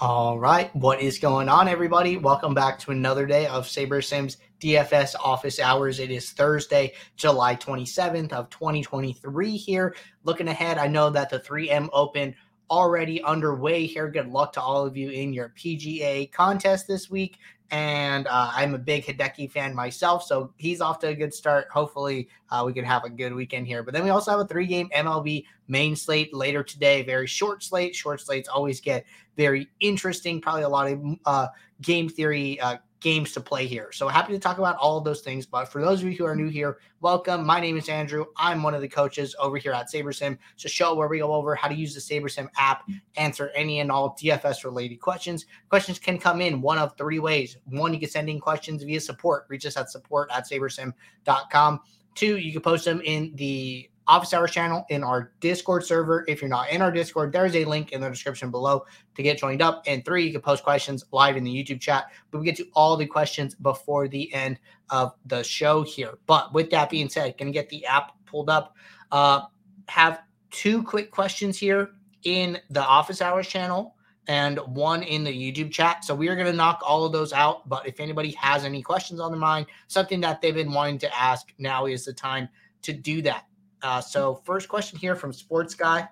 All 0.00 0.38
right, 0.38 0.72
what 0.76 1.00
is 1.00 1.18
going 1.18 1.48
on, 1.48 1.66
everybody? 1.66 2.18
Welcome 2.18 2.54
back 2.54 2.78
to 2.80 2.92
another 2.92 3.26
day 3.26 3.48
of 3.48 3.66
SaberSim's 3.66 4.36
DFS 4.60 5.16
office 5.16 5.58
hours. 5.58 5.98
It 5.98 6.12
is 6.12 6.30
Thursday, 6.30 6.92
July 7.16 7.56
27th 7.56 8.32
of 8.32 8.48
2023 8.48 9.56
here. 9.56 9.96
Looking 10.22 10.46
ahead, 10.46 10.78
I 10.78 10.86
know 10.86 11.10
that 11.10 11.30
the 11.30 11.40
3M 11.40 11.88
Open 11.92 12.32
already 12.70 13.22
underway 13.22 13.86
here. 13.86 14.08
Good 14.08 14.28
luck 14.28 14.52
to 14.54 14.60
all 14.60 14.84
of 14.84 14.96
you 14.96 15.10
in 15.10 15.32
your 15.32 15.52
PGA 15.56 16.30
contest 16.32 16.86
this 16.86 17.10
week. 17.10 17.38
And 17.70 18.26
uh, 18.26 18.50
I'm 18.54 18.74
a 18.74 18.78
big 18.78 19.04
Hideki 19.04 19.50
fan 19.50 19.74
myself, 19.74 20.22
so 20.22 20.54
he's 20.56 20.80
off 20.80 21.00
to 21.00 21.08
a 21.08 21.14
good 21.14 21.34
start. 21.34 21.68
Hopefully, 21.70 22.28
uh, 22.50 22.62
we 22.64 22.72
can 22.72 22.84
have 22.84 23.04
a 23.04 23.10
good 23.10 23.34
weekend 23.34 23.66
here. 23.66 23.82
But 23.82 23.92
then 23.92 24.04
we 24.04 24.10
also 24.10 24.30
have 24.30 24.40
a 24.40 24.46
three 24.46 24.66
game 24.66 24.88
MLB 24.96 25.44
main 25.68 25.94
slate 25.94 26.32
later 26.32 26.62
today. 26.62 27.02
Very 27.02 27.26
short 27.26 27.62
slate. 27.62 27.94
Short 27.94 28.22
slates 28.22 28.48
always 28.48 28.80
get 28.80 29.04
very 29.36 29.68
interesting. 29.80 30.40
Probably 30.40 30.62
a 30.62 30.68
lot 30.68 30.90
of 30.90 31.18
uh, 31.26 31.48
game 31.82 32.08
theory 32.08 32.58
uh, 32.60 32.78
games 33.00 33.32
to 33.32 33.40
play 33.40 33.66
here. 33.66 33.92
So 33.92 34.08
happy 34.08 34.32
to 34.32 34.38
talk 34.38 34.58
about 34.58 34.76
all 34.76 34.98
of 34.98 35.04
those 35.04 35.20
things. 35.20 35.46
But 35.46 35.66
for 35.66 35.80
those 35.80 36.02
of 36.02 36.08
you 36.08 36.16
who 36.16 36.24
are 36.24 36.34
new 36.34 36.48
here, 36.48 36.78
welcome. 37.00 37.46
My 37.46 37.60
name 37.60 37.76
is 37.76 37.88
Andrew. 37.88 38.26
I'm 38.36 38.62
one 38.62 38.74
of 38.74 38.80
the 38.80 38.88
coaches 38.88 39.36
over 39.38 39.56
here 39.56 39.72
at 39.72 39.90
SaberSim. 39.90 40.36
It's 40.54 40.64
a 40.64 40.68
show 40.68 40.94
where 40.94 41.08
we 41.08 41.18
go 41.18 41.32
over 41.32 41.54
how 41.54 41.68
to 41.68 41.74
use 41.74 41.94
the 41.94 42.00
SaberSim 42.00 42.48
app, 42.56 42.88
answer 43.16 43.50
any 43.54 43.80
and 43.80 43.90
all 43.90 44.16
DFS 44.20 44.64
related 44.64 44.96
questions. 45.00 45.46
Questions 45.68 45.98
can 45.98 46.18
come 46.18 46.40
in 46.40 46.60
one 46.60 46.78
of 46.78 46.96
three 46.96 47.18
ways. 47.18 47.56
One, 47.66 47.94
you 47.94 48.00
can 48.00 48.08
send 48.08 48.28
in 48.28 48.40
questions 48.40 48.82
via 48.82 49.00
support. 49.00 49.46
Reach 49.48 49.66
us 49.66 49.76
at 49.76 49.90
support 49.90 50.30
at 50.32 50.48
sabersim.com. 50.48 51.80
Two, 52.14 52.38
you 52.38 52.52
can 52.52 52.62
post 52.62 52.84
them 52.84 53.00
in 53.04 53.32
the 53.36 53.88
office 54.08 54.32
hours 54.32 54.50
channel 54.50 54.84
in 54.88 55.04
our 55.04 55.32
Discord 55.40 55.84
server. 55.84 56.24
If 56.26 56.40
you're 56.40 56.48
not 56.48 56.70
in 56.70 56.82
our 56.82 56.90
Discord, 56.90 57.32
there's 57.32 57.54
a 57.54 57.64
link 57.64 57.92
in 57.92 58.00
the 58.00 58.08
description 58.08 58.50
below 58.50 58.84
to 59.14 59.22
get 59.22 59.38
joined 59.38 59.62
up. 59.62 59.82
And 59.86 60.04
three, 60.04 60.26
you 60.26 60.32
can 60.32 60.40
post 60.40 60.64
questions 60.64 61.04
live 61.12 61.36
in 61.36 61.44
the 61.44 61.50
YouTube 61.50 61.80
chat. 61.80 62.06
But 62.30 62.38
we 62.38 62.44
get 62.44 62.56
to 62.56 62.66
all 62.74 62.96
the 62.96 63.06
questions 63.06 63.54
before 63.54 64.08
the 64.08 64.32
end 64.32 64.58
of 64.90 65.14
the 65.26 65.44
show 65.44 65.82
here. 65.82 66.18
But 66.26 66.52
with 66.52 66.70
that 66.70 66.90
being 66.90 67.08
said, 67.08 67.36
gonna 67.38 67.52
get 67.52 67.68
the 67.68 67.86
app 67.86 68.12
pulled 68.24 68.50
up. 68.50 68.74
Uh, 69.12 69.42
have 69.88 70.22
two 70.50 70.82
quick 70.82 71.10
questions 71.10 71.58
here 71.58 71.90
in 72.24 72.58
the 72.70 72.84
office 72.84 73.22
hours 73.22 73.46
channel 73.46 73.94
and 74.28 74.58
one 74.66 75.02
in 75.02 75.24
the 75.24 75.32
YouTube 75.32 75.72
chat. 75.72 76.04
So 76.04 76.14
we 76.14 76.28
are 76.28 76.34
going 76.34 76.46
to 76.46 76.52
knock 76.52 76.80
all 76.86 77.04
of 77.04 77.12
those 77.12 77.32
out. 77.32 77.66
But 77.68 77.88
if 77.88 77.98
anybody 77.98 78.32
has 78.32 78.64
any 78.64 78.82
questions 78.82 79.20
on 79.20 79.30
their 79.30 79.40
mind, 79.40 79.66
something 79.88 80.20
that 80.20 80.42
they've 80.42 80.54
been 80.54 80.72
wanting 80.72 80.98
to 80.98 81.18
ask, 81.18 81.52
now 81.58 81.86
is 81.86 82.04
the 82.04 82.12
time 82.12 82.48
to 82.82 82.92
do 82.92 83.22
that. 83.22 83.47
Uh, 83.82 84.00
so 84.00 84.42
first 84.44 84.68
question 84.68 84.98
here 84.98 85.14
from 85.14 85.32
Sports 85.32 85.74
Guy. 85.74 86.08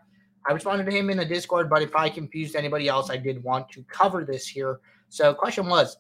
I 0.48 0.53
responded 0.53 0.84
to 0.84 0.92
him 0.92 1.11
in 1.11 1.17
the 1.17 1.25
Discord, 1.25 1.69
but 1.69 1.83
if 1.83 1.97
I 1.97 2.08
confused 2.08 2.55
anybody 2.55 2.89
else, 2.89 3.11
I 3.11 3.17
did 3.17 3.42
want 3.42 3.69
to 3.70 3.83
cover 3.84 4.25
this 4.25 4.47
here. 4.47 4.81
So 5.08 5.34
question 5.34 5.67
was, 5.67 5.97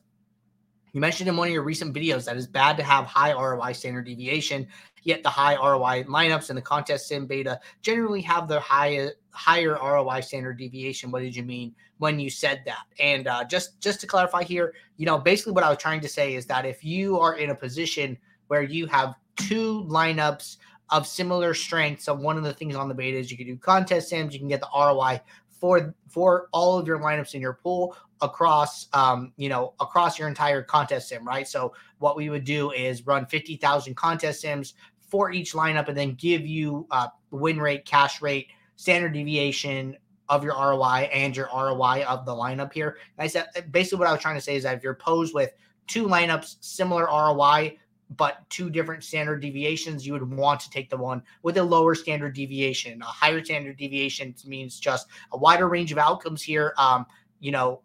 you 0.92 1.00
mentioned 1.00 1.28
in 1.28 1.36
one 1.36 1.48
of 1.48 1.52
your 1.52 1.62
recent 1.62 1.94
videos 1.94 2.24
that 2.24 2.36
it's 2.36 2.46
bad 2.46 2.76
to 2.78 2.82
have 2.82 3.04
high 3.04 3.32
ROI 3.32 3.72
standard 3.72 4.06
deviation, 4.06 4.66
yet 5.02 5.22
the 5.22 5.28
high 5.28 5.56
ROI 5.56 6.04
lineups 6.04 6.48
in 6.48 6.56
the 6.56 6.62
contest 6.62 7.08
sim 7.08 7.26
beta 7.26 7.60
generally 7.82 8.22
have 8.22 8.48
the 8.48 8.58
high, 8.60 9.08
higher 9.30 9.74
ROI 9.74 10.20
standard 10.20 10.58
deviation. 10.58 11.10
What 11.10 11.20
did 11.20 11.36
you 11.36 11.42
mean 11.42 11.74
when 11.98 12.18
you 12.18 12.30
said 12.30 12.62
that? 12.66 12.84
And 12.98 13.26
uh, 13.26 13.44
just 13.44 13.80
just 13.80 14.00
to 14.00 14.06
clarify 14.06 14.42
here, 14.44 14.74
you 14.96 15.06
know, 15.06 15.18
basically 15.18 15.52
what 15.52 15.64
I 15.64 15.68
was 15.68 15.78
trying 15.78 16.00
to 16.00 16.08
say 16.08 16.34
is 16.34 16.46
that 16.46 16.64
if 16.64 16.82
you 16.82 17.18
are 17.20 17.36
in 17.36 17.50
a 17.50 17.54
position 17.54 18.16
where 18.46 18.62
you 18.62 18.86
have 18.86 19.16
two 19.36 19.84
lineups 19.88 20.56
of 20.90 21.06
similar 21.06 21.54
strength. 21.54 22.02
So 22.02 22.14
one 22.14 22.36
of 22.36 22.44
the 22.44 22.52
things 22.52 22.76
on 22.76 22.88
the 22.88 22.94
beta 22.94 23.18
is 23.18 23.30
you 23.30 23.36
can 23.36 23.46
do 23.46 23.56
contest 23.56 24.08
sims, 24.08 24.32
you 24.32 24.38
can 24.38 24.48
get 24.48 24.60
the 24.60 24.68
ROI 24.74 25.20
for 25.50 25.94
for 26.08 26.48
all 26.52 26.78
of 26.78 26.86
your 26.86 26.98
lineups 26.98 27.34
in 27.34 27.40
your 27.40 27.54
pool 27.54 27.96
across 28.20 28.88
um, 28.92 29.32
you 29.36 29.48
know 29.48 29.74
across 29.80 30.18
your 30.18 30.28
entire 30.28 30.62
contest 30.62 31.08
sim, 31.08 31.26
right? 31.26 31.48
So 31.48 31.72
what 31.98 32.16
we 32.16 32.30
would 32.30 32.44
do 32.44 32.70
is 32.72 33.06
run 33.06 33.26
50,000 33.26 33.94
contest 33.94 34.40
sims 34.40 34.74
for 35.00 35.30
each 35.30 35.52
lineup 35.52 35.88
and 35.88 35.96
then 35.96 36.14
give 36.14 36.46
you 36.46 36.86
uh, 36.90 37.08
win 37.30 37.58
rate, 37.58 37.84
cash 37.84 38.20
rate, 38.20 38.48
standard 38.76 39.12
deviation 39.12 39.96
of 40.28 40.42
your 40.42 40.54
ROI 40.54 41.08
and 41.12 41.36
your 41.36 41.48
ROI 41.54 42.04
of 42.04 42.26
the 42.26 42.32
lineup 42.32 42.72
here. 42.72 42.96
And 43.16 43.24
I 43.24 43.28
said 43.28 43.46
basically 43.70 44.00
what 44.00 44.08
I 44.08 44.12
was 44.12 44.20
trying 44.20 44.34
to 44.34 44.40
say 44.40 44.56
is 44.56 44.64
that 44.64 44.76
if 44.76 44.82
you're 44.82 44.94
posed 44.94 45.34
with 45.34 45.52
two 45.86 46.06
lineups, 46.06 46.56
similar 46.60 47.04
ROI, 47.04 47.78
but 48.10 48.48
two 48.50 48.70
different 48.70 49.02
standard 49.02 49.40
deviations, 49.40 50.06
you 50.06 50.12
would 50.12 50.30
want 50.30 50.60
to 50.60 50.70
take 50.70 50.90
the 50.90 50.96
one 50.96 51.22
with 51.42 51.56
a 51.56 51.62
lower 51.62 51.94
standard 51.94 52.34
deviation. 52.34 53.02
A 53.02 53.06
higher 53.06 53.44
standard 53.44 53.76
deviation 53.76 54.34
means 54.46 54.78
just 54.78 55.08
a 55.32 55.36
wider 55.36 55.68
range 55.68 55.92
of 55.92 55.98
outcomes 55.98 56.42
here. 56.42 56.72
Um, 56.78 57.06
you 57.40 57.50
know, 57.50 57.82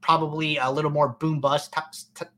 probably 0.00 0.56
a 0.58 0.70
little 0.70 0.90
more 0.90 1.08
boom 1.08 1.40
bust 1.40 1.74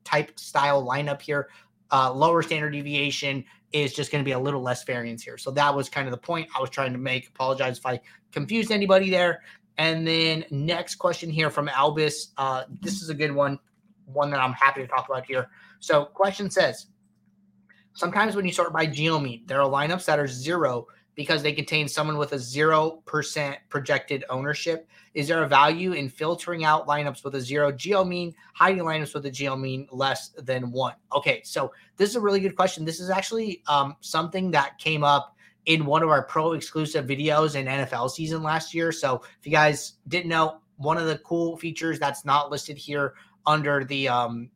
type 0.05 0.39
style 0.39 0.85
lineup 0.85 1.21
here. 1.21 1.49
Uh, 1.91 2.13
lower 2.13 2.43
standard 2.43 2.71
deviation 2.71 3.45
is 3.73 3.93
just 3.93 4.11
going 4.11 4.23
to 4.23 4.29
be 4.29 4.33
a 4.33 4.39
little 4.39 4.63
less 4.63 4.85
variance 4.85 5.23
here. 5.23 5.37
So 5.37 5.51
that 5.53 5.75
was 5.75 5.89
kind 5.89 6.09
of 6.09 6.13
the 6.13 6.19
point 6.19 6.49
I 6.57 6.61
was 6.61 6.71
trying 6.71 6.93
to 6.93 6.99
make. 6.99 7.29
Apologize 7.29 7.79
if 7.79 7.87
I 7.87 8.01
confused 8.33 8.73
anybody 8.73 9.11
there. 9.11 9.43
And 9.77 10.07
then 10.07 10.45
next 10.51 10.97
question 10.97 11.31
here 11.31 11.51
from 11.51 11.69
Albus. 11.69 12.33
Uh, 12.37 12.65
this 12.81 13.03
is 13.03 13.11
a 13.11 13.15
good 13.15 13.31
one, 13.31 13.59
one 14.07 14.31
that 14.31 14.41
I'm 14.41 14.53
happy 14.53 14.81
to 14.81 14.89
talk 14.89 15.09
about 15.09 15.25
here. 15.27 15.49
So 15.79 16.07
question 16.07 16.51
says, 16.51 16.87
Sometimes 17.99 18.37
when 18.37 18.47
you 18.47 18.53
sort 18.53 18.73
by 18.73 18.87
GeoMean, 18.87 19.45
there 19.49 19.61
are 19.61 19.69
lineups 19.69 20.05
that 20.05 20.21
are 20.21 20.29
zero 20.29 20.87
because 21.17 21.43
they 21.43 21.53
contain 21.53 21.89
someone 21.89 22.17
with 22.17 22.33
a 22.33 22.37
0% 22.37 23.57
projected 23.69 24.25
ownership. 24.31 24.89
Is 25.15 25.27
there 25.27 25.43
a 25.43 25.49
value 25.49 25.95
in 25.95 26.09
filtering 26.09 26.63
out 26.63 26.87
lineups 26.87 27.25
with 27.25 27.35
a 27.35 27.41
zero 27.41 27.73
geo 27.73 28.05
mean, 28.05 28.37
hiding 28.55 28.85
lineups 28.85 29.15
with 29.15 29.27
a 29.27 29.33
geo 29.33 29.57
mean 29.57 29.89
less 29.91 30.29
than 30.39 30.71
one? 30.71 30.95
Okay, 31.13 31.43
so 31.43 31.73
this 31.97 32.09
is 32.09 32.15
a 32.15 32.21
really 32.21 32.39
good 32.39 32.55
question. 32.55 32.85
This 32.85 33.01
is 33.01 33.11
actually 33.11 33.65
um, 33.67 33.97
something 33.99 34.53
that 34.53 34.79
came 34.79 35.03
up 35.03 35.35
in 35.67 35.85
one 35.85 36.05
of 36.05 36.09
our 36.09 36.23
pro 36.23 36.53
exclusive 36.53 37.05
videos 37.05 37.57
in 37.57 37.67
NFL 37.67 38.13
season 38.13 38.45
last 38.45 38.73
year. 38.75 38.93
So 38.93 39.23
if 39.41 39.45
you 39.45 39.51
guys 39.51 39.95
didn't 40.07 40.29
know, 40.29 40.61
one 40.77 40.99
of 40.99 41.09
the 41.09 41.19
cool 41.19 41.57
features 41.57 41.99
that's 41.99 42.25
not 42.25 42.49
listed 42.53 42.79
here 42.79 43.15
under 43.45 43.83
the 43.83 44.09
um, 44.09 44.51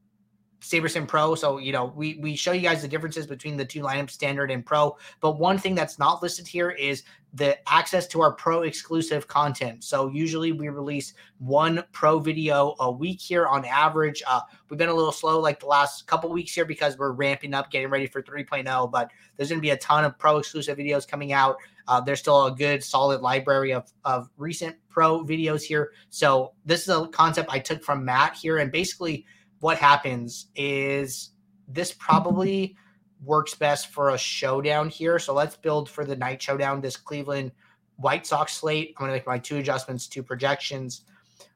SaberSim 0.62 1.06
Pro. 1.06 1.34
So, 1.34 1.58
you 1.58 1.72
know, 1.72 1.92
we, 1.96 2.18
we 2.20 2.36
show 2.36 2.52
you 2.52 2.62
guys 2.62 2.82
the 2.82 2.88
differences 2.88 3.26
between 3.26 3.56
the 3.56 3.64
two 3.64 3.82
lineups, 3.82 4.10
standard 4.10 4.50
and 4.50 4.64
pro. 4.64 4.96
But 5.20 5.38
one 5.38 5.58
thing 5.58 5.74
that's 5.74 5.98
not 5.98 6.22
listed 6.22 6.46
here 6.46 6.70
is 6.70 7.02
the 7.34 7.56
access 7.70 8.06
to 8.06 8.20
our 8.20 8.32
pro 8.32 8.62
exclusive 8.62 9.26
content. 9.26 9.82
So 9.82 10.08
usually 10.08 10.52
we 10.52 10.68
release 10.68 11.14
one 11.38 11.82
pro 11.92 12.18
video 12.18 12.74
a 12.78 12.90
week 12.90 13.20
here 13.20 13.46
on 13.46 13.64
average. 13.64 14.22
Uh, 14.26 14.40
we've 14.68 14.78
been 14.78 14.90
a 14.90 14.94
little 14.94 15.12
slow 15.12 15.40
like 15.40 15.58
the 15.58 15.66
last 15.66 16.06
couple 16.06 16.30
weeks 16.30 16.54
here 16.54 16.66
because 16.66 16.98
we're 16.98 17.12
ramping 17.12 17.54
up, 17.54 17.70
getting 17.70 17.88
ready 17.88 18.06
for 18.06 18.22
3.0, 18.22 18.90
but 18.90 19.10
there's 19.36 19.48
going 19.48 19.58
to 19.58 19.62
be 19.62 19.70
a 19.70 19.78
ton 19.78 20.04
of 20.04 20.18
pro 20.18 20.38
exclusive 20.38 20.78
videos 20.78 21.08
coming 21.08 21.32
out. 21.32 21.56
Uh, 21.88 22.00
there's 22.00 22.20
still 22.20 22.46
a 22.46 22.54
good 22.54 22.84
solid 22.84 23.22
library 23.22 23.72
of, 23.72 23.90
of 24.04 24.30
recent 24.36 24.76
pro 24.88 25.24
videos 25.24 25.62
here. 25.62 25.92
So 26.10 26.52
this 26.64 26.82
is 26.82 26.88
a 26.90 27.08
concept 27.08 27.50
I 27.50 27.58
took 27.58 27.82
from 27.82 28.04
Matt 28.04 28.36
here. 28.36 28.58
And 28.58 28.70
basically 28.70 29.24
what 29.62 29.78
happens 29.78 30.46
is 30.56 31.30
this 31.68 31.92
probably 31.92 32.76
works 33.22 33.54
best 33.54 33.92
for 33.92 34.10
a 34.10 34.18
showdown 34.18 34.88
here. 34.88 35.20
So 35.20 35.32
let's 35.32 35.56
build 35.56 35.88
for 35.88 36.04
the 36.04 36.16
night 36.16 36.42
showdown 36.42 36.80
this 36.80 36.96
Cleveland 36.96 37.52
White 37.94 38.26
Sox 38.26 38.54
slate. 38.54 38.88
I'm 38.88 39.04
going 39.04 39.12
to 39.12 39.16
make 39.16 39.26
my 39.26 39.38
two 39.38 39.58
adjustments, 39.58 40.08
two 40.08 40.24
projections. 40.24 41.04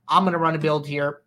I'm 0.06 0.22
going 0.22 0.34
to 0.34 0.38
run 0.38 0.54
a 0.54 0.58
build 0.58 0.86
here. 0.86 1.22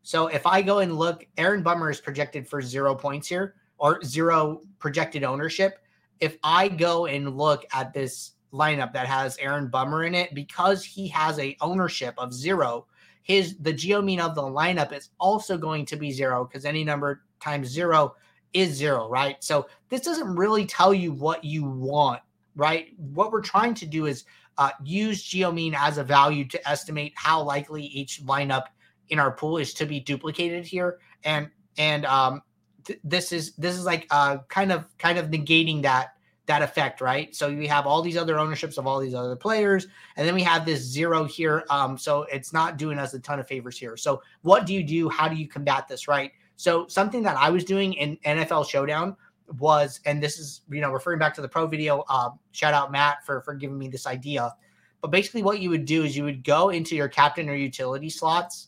So 0.04 0.28
if 0.28 0.48
I 0.48 0.62
go 0.62 0.80
and 0.80 0.98
look, 0.98 1.26
Aaron 1.38 1.62
Bummer 1.62 1.90
is 1.90 2.02
projected 2.02 2.48
for 2.48 2.62
zero 2.62 2.96
points 2.96 3.28
here 3.28 3.56
or 3.78 4.02
zero 4.04 4.62
projected 4.80 5.24
ownership. 5.24 5.80
If 6.20 6.38
I 6.44 6.68
go 6.68 7.06
and 7.06 7.38
look 7.38 7.66
at 7.74 7.94
this 7.94 8.32
lineup 8.54 8.94
that 8.94 9.08
has 9.08 9.38
Aaron 9.38 9.68
Bummer 9.68 10.04
in 10.04 10.16
it 10.16 10.34
because 10.34 10.84
he 10.84 11.08
has 11.10 11.40
a 11.40 11.56
ownership 11.62 12.14
of 12.18 12.34
zero. 12.34 12.88
His 13.24 13.58
the 13.58 13.74
geo 13.74 14.02
mean 14.02 14.20
of 14.20 14.36
the 14.36 14.42
lineup 14.42 14.92
is 14.94 15.10
also 15.20 15.58
going 15.58 15.86
to 15.86 15.96
be 15.96 16.12
zero 16.12 16.46
because 16.46 16.66
any 16.66 16.84
number 16.84 17.24
times 17.40 17.70
zero 17.70 18.16
is 18.54 18.74
zero, 18.74 19.10
right? 19.10 19.42
So 19.44 19.68
this 19.90 20.02
doesn't 20.02 20.36
really 20.36 20.66
tell 20.66 20.94
you 20.94 21.12
what 21.14 21.44
you 21.44 21.64
want, 21.64 22.22
right? 22.56 22.90
What 22.98 23.32
we're 23.32 23.42
trying 23.42 23.74
to 23.76 23.86
do 23.86 24.06
is 24.08 24.26
uh, 24.58 24.72
use 24.84 25.24
geo 25.24 25.52
mean 25.52 25.74
as 25.76 25.98
a 25.98 26.04
value 26.04 26.46
to 26.46 26.70
estimate 26.70 27.14
how 27.16 27.42
likely 27.42 27.84
each 27.84 28.22
lineup 28.24 28.66
in 29.10 29.20
our 29.20 29.32
pool 29.32 29.58
is 29.58 29.74
to 29.76 29.86
be 29.86 30.00
duplicated 30.00 30.66
here, 30.66 31.00
and 31.24 31.50
and 31.78 32.06
um, 32.06 32.42
th- 32.86 33.00
this 33.04 33.32
is 33.32 33.54
this 33.56 33.76
is 33.76 33.86
like 33.86 34.08
uh, 34.10 34.38
kind 34.50 34.72
of 34.72 34.86
kind 34.98 35.18
of 35.18 35.28
negating 35.28 35.82
that 35.84 36.16
that 36.52 36.62
effect, 36.62 37.00
right? 37.00 37.34
So 37.34 37.50
we 37.50 37.66
have 37.68 37.88
all 37.88 38.02
these 38.02 38.18
other 38.18 38.38
ownerships 38.38 38.78
of 38.78 38.86
all 38.86 39.00
these 39.00 39.14
other 39.14 39.38
players, 39.38 39.88
and 40.18 40.28
then 40.28 40.36
we 40.36 40.44
have 40.44 40.66
this 40.66 40.82
zero 40.82 41.24
here. 41.24 41.64
Um, 41.70 41.98
so 41.98 42.24
it's 42.24 42.52
not 42.52 42.78
doing 42.78 43.00
us 43.00 43.14
a 43.14 43.20
ton 43.20 43.40
of 43.40 43.48
favors 43.48 43.78
here. 43.78 43.96
So 43.96 44.22
what 44.42 44.66
do 44.66 44.74
you 44.74 44.84
do? 44.84 45.08
How 45.08 45.30
do 45.30 45.36
you 45.36 45.48
combat 45.48 45.88
this, 45.88 46.10
right? 46.10 46.32
So 46.58 46.88
something 46.88 47.24
that 47.24 47.38
I 47.38 47.50
was 47.50 47.64
doing 47.64 47.94
in 47.94 48.18
NFL 48.26 48.70
Showdown 48.70 49.16
was, 49.60 50.02
and 50.06 50.22
this 50.22 50.40
is 50.40 50.62
you 50.70 50.82
know 50.82 50.92
referring 50.92 51.20
back 51.20 51.34
to 51.36 51.42
the 51.42 51.48
pro 51.48 51.68
video. 51.68 52.04
Uh, 52.10 52.32
shout 52.52 52.74
out 52.74 52.92
Matt 52.92 53.26
for 53.26 53.42
for 53.44 53.54
giving 53.54 53.78
me 53.78 53.88
this 53.88 54.06
idea. 54.06 54.54
But 55.00 55.10
basically, 55.10 55.44
what 55.44 55.62
you 55.62 55.70
would 55.70 55.86
do 55.86 56.04
is 56.04 56.18
you 56.18 56.26
would 56.26 56.44
go 56.44 56.70
into 56.70 56.98
your 56.98 57.08
captain 57.08 57.48
or 57.48 57.56
utility 57.56 58.10
slots, 58.10 58.68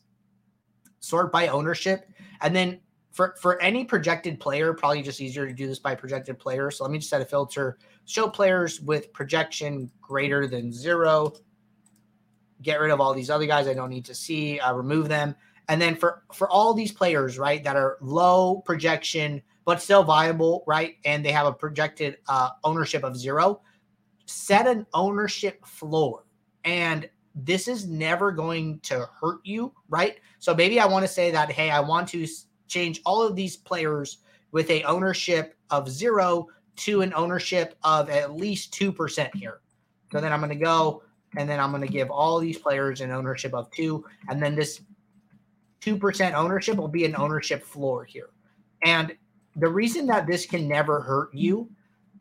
sort 1.02 1.34
by 1.34 1.50
ownership, 1.50 2.08
and 2.40 2.56
then 2.56 2.80
for 3.14 3.36
for 3.40 3.62
any 3.62 3.86
projected 3.86 4.40
player, 4.40 4.74
probably 4.74 5.04
just 5.04 5.22
easier 5.22 5.48
to 5.48 5.54
do 5.54 5.68
this 5.68 5.80
by 5.80 5.96
projected 5.96 6.38
player. 6.40 6.70
So 6.72 6.84
let 6.84 6.92
me 6.92 6.98
just 6.98 7.10
set 7.10 7.22
a 7.22 7.26
filter. 7.26 7.78
Show 8.06 8.28
players 8.28 8.82
with 8.82 9.14
projection 9.14 9.90
greater 10.02 10.48
than 10.48 10.74
zero. 10.74 11.34
Get 12.64 12.80
rid 12.82 12.92
of 12.92 13.00
all 13.00 13.14
these 13.14 13.30
other 13.30 13.46
guys 13.46 13.68
I 13.68 13.76
don't 13.76 13.92
need 13.92 14.06
to 14.06 14.16
see. 14.16 14.60
Uh, 14.60 14.74
remove 14.74 15.08
them. 15.08 15.36
And 15.70 15.80
then 15.80 15.96
for 15.96 16.24
for 16.34 16.50
all 16.50 16.74
these 16.74 16.92
players, 16.92 17.38
right, 17.38 17.64
that 17.64 17.76
are 17.76 17.98
low 18.02 18.62
projection 18.66 19.42
but 19.66 19.82
still 19.82 20.04
viable, 20.04 20.64
right, 20.68 20.96
and 21.06 21.24
they 21.24 21.32
have 21.32 21.46
a 21.46 21.54
projected 21.54 22.18
uh, 22.28 22.50
ownership 22.66 23.04
of 23.04 23.16
zero, 23.16 23.62
set 24.26 24.68
an 24.68 24.86
ownership 24.94 25.66
floor. 25.66 26.26
And 26.66 27.10
this 27.36 27.68
is 27.68 27.88
never 27.88 28.32
going 28.32 28.80
to 28.82 29.08
hurt 29.22 29.40
you, 29.44 29.74
right? 29.88 30.20
So 30.40 30.54
maybe 30.54 30.80
I 30.80 30.86
want 30.86 31.06
to 31.06 31.12
say 31.12 31.32
that, 31.32 31.50
hey, 31.50 31.70
I 31.70 31.80
want 31.80 32.10
to 32.10 32.28
change 32.74 33.02
all 33.06 33.22
of 33.22 33.36
these 33.36 33.56
players 33.56 34.18
with 34.52 34.70
a 34.70 34.84
ownership 34.84 35.56
of 35.70 35.90
zero 35.90 36.48
to 36.76 37.02
an 37.02 37.14
ownership 37.16 37.76
of 37.84 38.10
at 38.10 38.36
least 38.36 38.74
2% 38.74 39.36
here. 39.36 39.62
So 40.12 40.20
then 40.20 40.34
I'm 40.34 40.40
going 40.40 40.50
to 40.50 40.56
go 40.56 41.04
and 41.38 41.50
then 41.50 41.60
I'm 41.60 41.72
going 41.72 41.82
to 41.82 41.92
give 41.92 42.12
all 42.12 42.40
these 42.40 42.58
players 42.58 43.02
an 43.02 43.12
ownership 43.12 43.54
of 43.54 43.70
two. 43.72 44.06
And 44.30 44.42
then 44.42 44.56
this 44.56 44.82
2% 45.82 46.34
ownership 46.34 46.78
will 46.78 46.88
be 46.88 47.06
an 47.06 47.16
ownership 47.16 47.64
floor 47.64 48.06
here. 48.06 48.30
And 48.84 49.16
the 49.56 49.70
reason 49.70 50.08
that 50.08 50.28
this 50.28 50.46
can 50.46 50.68
never 50.68 51.02
hurt 51.02 51.34
you 51.34 51.70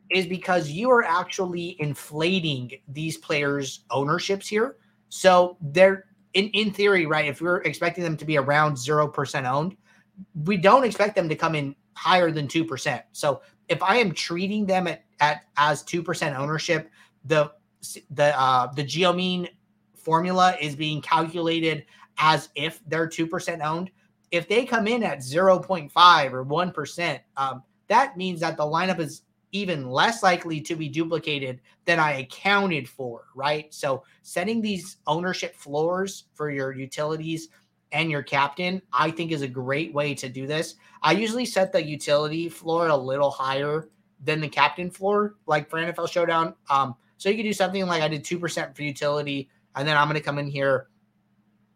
is 0.09 0.25
because 0.25 0.69
you 0.69 0.91
are 0.91 1.03
actually 1.03 1.75
inflating 1.79 2.71
these 2.87 3.17
players' 3.17 3.85
ownerships 3.89 4.47
here. 4.47 4.77
So 5.09 5.57
they're 5.61 6.05
in, 6.33 6.49
in 6.49 6.71
theory, 6.71 7.05
right? 7.05 7.27
If 7.27 7.41
we're 7.41 7.61
expecting 7.61 8.03
them 8.03 8.17
to 8.17 8.25
be 8.25 8.37
around 8.37 8.75
0% 8.75 9.51
owned, 9.51 9.77
we 10.45 10.57
don't 10.57 10.83
expect 10.83 11.15
them 11.15 11.29
to 11.29 11.35
come 11.35 11.55
in 11.55 11.75
higher 11.95 12.31
than 12.31 12.47
2%. 12.47 13.01
So 13.11 13.41
if 13.69 13.81
I 13.81 13.97
am 13.97 14.13
treating 14.13 14.65
them 14.65 14.87
at, 14.87 15.03
at 15.19 15.43
as 15.57 15.83
2% 15.83 16.37
ownership, 16.37 16.89
the 17.25 17.51
the 18.11 18.39
uh 18.39 18.71
the 18.73 18.83
geomean 18.83 19.47
formula 19.93 20.55
is 20.61 20.75
being 20.75 21.01
calculated 21.01 21.85
as 22.17 22.49
if 22.55 22.81
they're 22.87 23.07
2% 23.07 23.61
owned. 23.61 23.91
If 24.31 24.47
they 24.47 24.65
come 24.65 24.87
in 24.87 25.03
at 25.03 25.19
0.5 25.19 26.31
or 26.31 26.45
1%, 26.45 27.19
um, 27.37 27.63
that 27.87 28.17
means 28.17 28.39
that 28.39 28.57
the 28.57 28.63
lineup 28.63 28.99
is 28.99 29.23
even 29.51 29.89
less 29.89 30.23
likely 30.23 30.59
to 30.59 30.75
be 30.75 30.89
duplicated 30.89 31.61
than 31.85 31.99
I 31.99 32.13
accounted 32.13 32.89
for, 32.89 33.25
right? 33.35 33.71
So 33.73 34.03
setting 34.23 34.61
these 34.61 34.97
ownership 35.05 35.55
floors 35.55 36.25
for 36.33 36.49
your 36.49 36.73
utilities 36.73 37.49
and 37.93 38.09
your 38.09 38.23
captain, 38.23 38.81
I 38.91 39.11
think 39.11 39.31
is 39.31 39.43
a 39.43 39.47
great 39.47 39.93
way 39.93 40.13
to 40.15 40.27
do 40.27 40.47
this. 40.47 40.75
I 41.01 41.13
usually 41.13 41.45
set 41.45 41.71
the 41.71 41.83
utility 41.83 42.49
floor 42.49 42.87
a 42.87 42.97
little 42.97 43.29
higher 43.29 43.89
than 44.23 44.41
the 44.41 44.49
captain 44.49 44.89
floor, 44.89 45.35
like 45.45 45.69
for 45.69 45.77
NFL 45.79 46.09
Showdown. 46.09 46.55
Um, 46.69 46.95
so 47.17 47.29
you 47.29 47.35
could 47.35 47.43
do 47.43 47.53
something 47.53 47.85
like 47.85 48.01
I 48.01 48.07
did 48.07 48.23
2% 48.23 48.75
for 48.75 48.83
utility, 48.83 49.49
and 49.75 49.87
then 49.87 49.95
I'm 49.95 50.07
going 50.07 50.19
to 50.19 50.23
come 50.23 50.39
in 50.39 50.47
here 50.47 50.87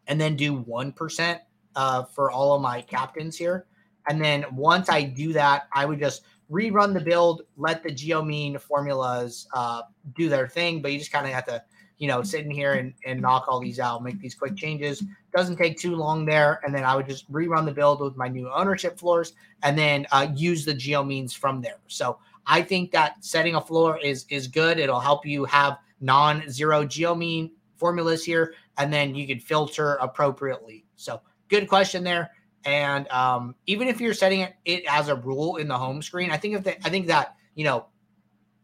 and 0.08 0.20
then 0.20 0.36
do 0.36 0.64
1% 0.64 1.40
uh, 1.76 2.04
for 2.04 2.32
all 2.32 2.56
of 2.56 2.62
my 2.62 2.82
captains 2.82 3.38
here. 3.38 3.68
And 4.10 4.24
then 4.24 4.46
once 4.54 4.90
I 4.90 5.04
do 5.04 5.34
that, 5.34 5.68
I 5.74 5.86
would 5.86 6.00
just 6.00 6.24
rerun 6.50 6.94
the 6.94 7.02
build, 7.02 7.44
let 7.58 7.84
the 7.84 7.92
geo 7.92 8.24
mean 8.24 8.58
formulas 8.58 9.48
uh, 9.54 9.82
do 10.16 10.30
their 10.30 10.48
thing, 10.48 10.82
but 10.82 10.94
you 10.94 11.00
just 11.00 11.12
kind 11.12 11.28
of 11.28 11.34
have 11.34 11.46
to 11.46 11.62
you 11.98 12.08
know, 12.08 12.22
sitting 12.22 12.52
here 12.52 12.74
and, 12.74 12.94
and 13.06 13.22
knock 13.22 13.46
all 13.48 13.60
these 13.60 13.80
out, 13.80 14.04
make 14.04 14.20
these 14.20 14.36
quick 14.36 14.56
changes. 14.56 15.04
Doesn't 15.36 15.58
take 15.58 15.80
too 15.80 15.96
long 15.96 16.26
there. 16.26 16.60
And 16.64 16.74
then 16.74 16.84
I 16.84 16.96
would 16.96 17.08
just 17.08 17.32
rerun 17.32 17.66
the 17.66 17.72
build 17.72 18.02
with 18.02 18.16
my 18.16 18.28
new 18.28 18.52
ownership 18.52 19.00
floors 19.00 19.34
and 19.64 19.78
then 19.78 20.06
uh, 20.12 20.28
use 20.36 20.66
the 20.66 20.74
geo 20.74 21.04
means 21.04 21.34
from 21.34 21.62
there. 21.62 21.80
So 21.88 22.20
I 22.46 22.62
think 22.62 22.92
that 22.92 23.24
setting 23.24 23.56
a 23.56 23.62
floor 23.62 24.00
is 24.02 24.26
is 24.30 24.48
good. 24.48 24.80
It'll 24.80 25.00
help 25.00 25.26
you 25.26 25.46
have 25.46 25.78
non-zero 26.00 26.86
geo 26.86 27.14
mean 27.14 27.52
formulas 27.76 28.24
here, 28.24 28.54
and 28.78 28.92
then 28.92 29.14
you 29.14 29.28
can 29.28 29.40
filter 29.40 29.96
appropriately. 29.96 30.86
So 30.96 31.22
good 31.50 31.68
question 31.68 32.04
there. 32.04 32.32
And 32.66 33.08
um, 33.10 33.56
even 33.66 33.88
if 33.88 34.02
you're 34.02 34.14
setting 34.14 34.42
it, 34.42 34.56
it 34.66 34.84
as 34.90 35.10
a 35.10 35.16
rule 35.16 35.58
in 35.58 35.68
the 35.68 35.78
home 35.78 36.02
screen, 36.02 36.32
I 36.32 36.38
think 36.38 36.56
if 36.56 36.78
I 36.86 36.90
think 36.90 37.08
that 37.08 37.36
you 37.56 37.66
know 37.66 37.88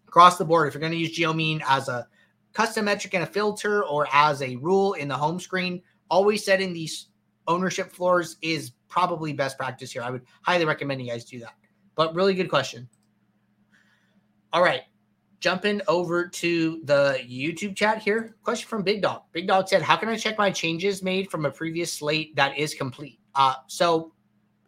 across 0.08 0.38
the 0.38 0.46
board, 0.46 0.68
if 0.68 0.74
you're 0.74 0.82
going 0.82 0.92
to 0.94 0.98
use 0.98 1.12
geo 1.12 1.34
mean 1.34 1.62
as 1.68 1.90
a 1.90 2.08
custom 2.54 2.86
metric 2.86 3.14
in 3.14 3.22
a 3.22 3.26
filter 3.26 3.84
or 3.84 4.08
as 4.14 4.42
a 4.42 4.56
rule 4.58 4.94
in 4.94 5.08
the 5.08 5.16
home 5.16 5.40
screen, 5.40 5.82
always 6.10 6.46
setting 6.46 6.74
these 6.74 7.08
ownership 7.48 7.92
floors 7.92 8.38
is 8.42 8.72
probably 8.88 9.34
best 9.34 9.58
practice 9.58 9.92
here. 9.92 10.04
I 10.04 10.12
would 10.12 10.22
highly 10.44 10.66
recommend 10.66 11.02
you 11.02 11.10
guys 11.10 11.26
do 11.26 11.40
that. 11.40 11.56
But 11.96 12.16
really 12.16 12.34
good 12.34 12.50
question. 12.50 12.88
All 14.52 14.62
right. 14.62 14.82
Jumping 15.40 15.82
over 15.88 16.28
to 16.28 16.82
the 16.86 17.20
YouTube 17.28 17.76
chat 17.76 18.02
here. 18.02 18.36
Question 18.44 18.70
from 18.70 18.84
Big 18.84 19.02
Dog. 19.02 19.24
Big 19.34 19.48
Dog 19.48 19.68
said, 19.68 19.82
How 19.82 19.98
can 19.98 20.08
I 20.08 20.16
check 20.16 20.38
my 20.38 20.52
changes 20.52 21.04
made 21.04 21.30
from 21.30 21.46
a 21.46 21.52
previous 21.52 21.92
slate 21.92 22.36
that 22.38 22.58
is 22.58 22.74
complete? 22.74 23.20
Uh, 23.36 23.56
so 23.68 24.14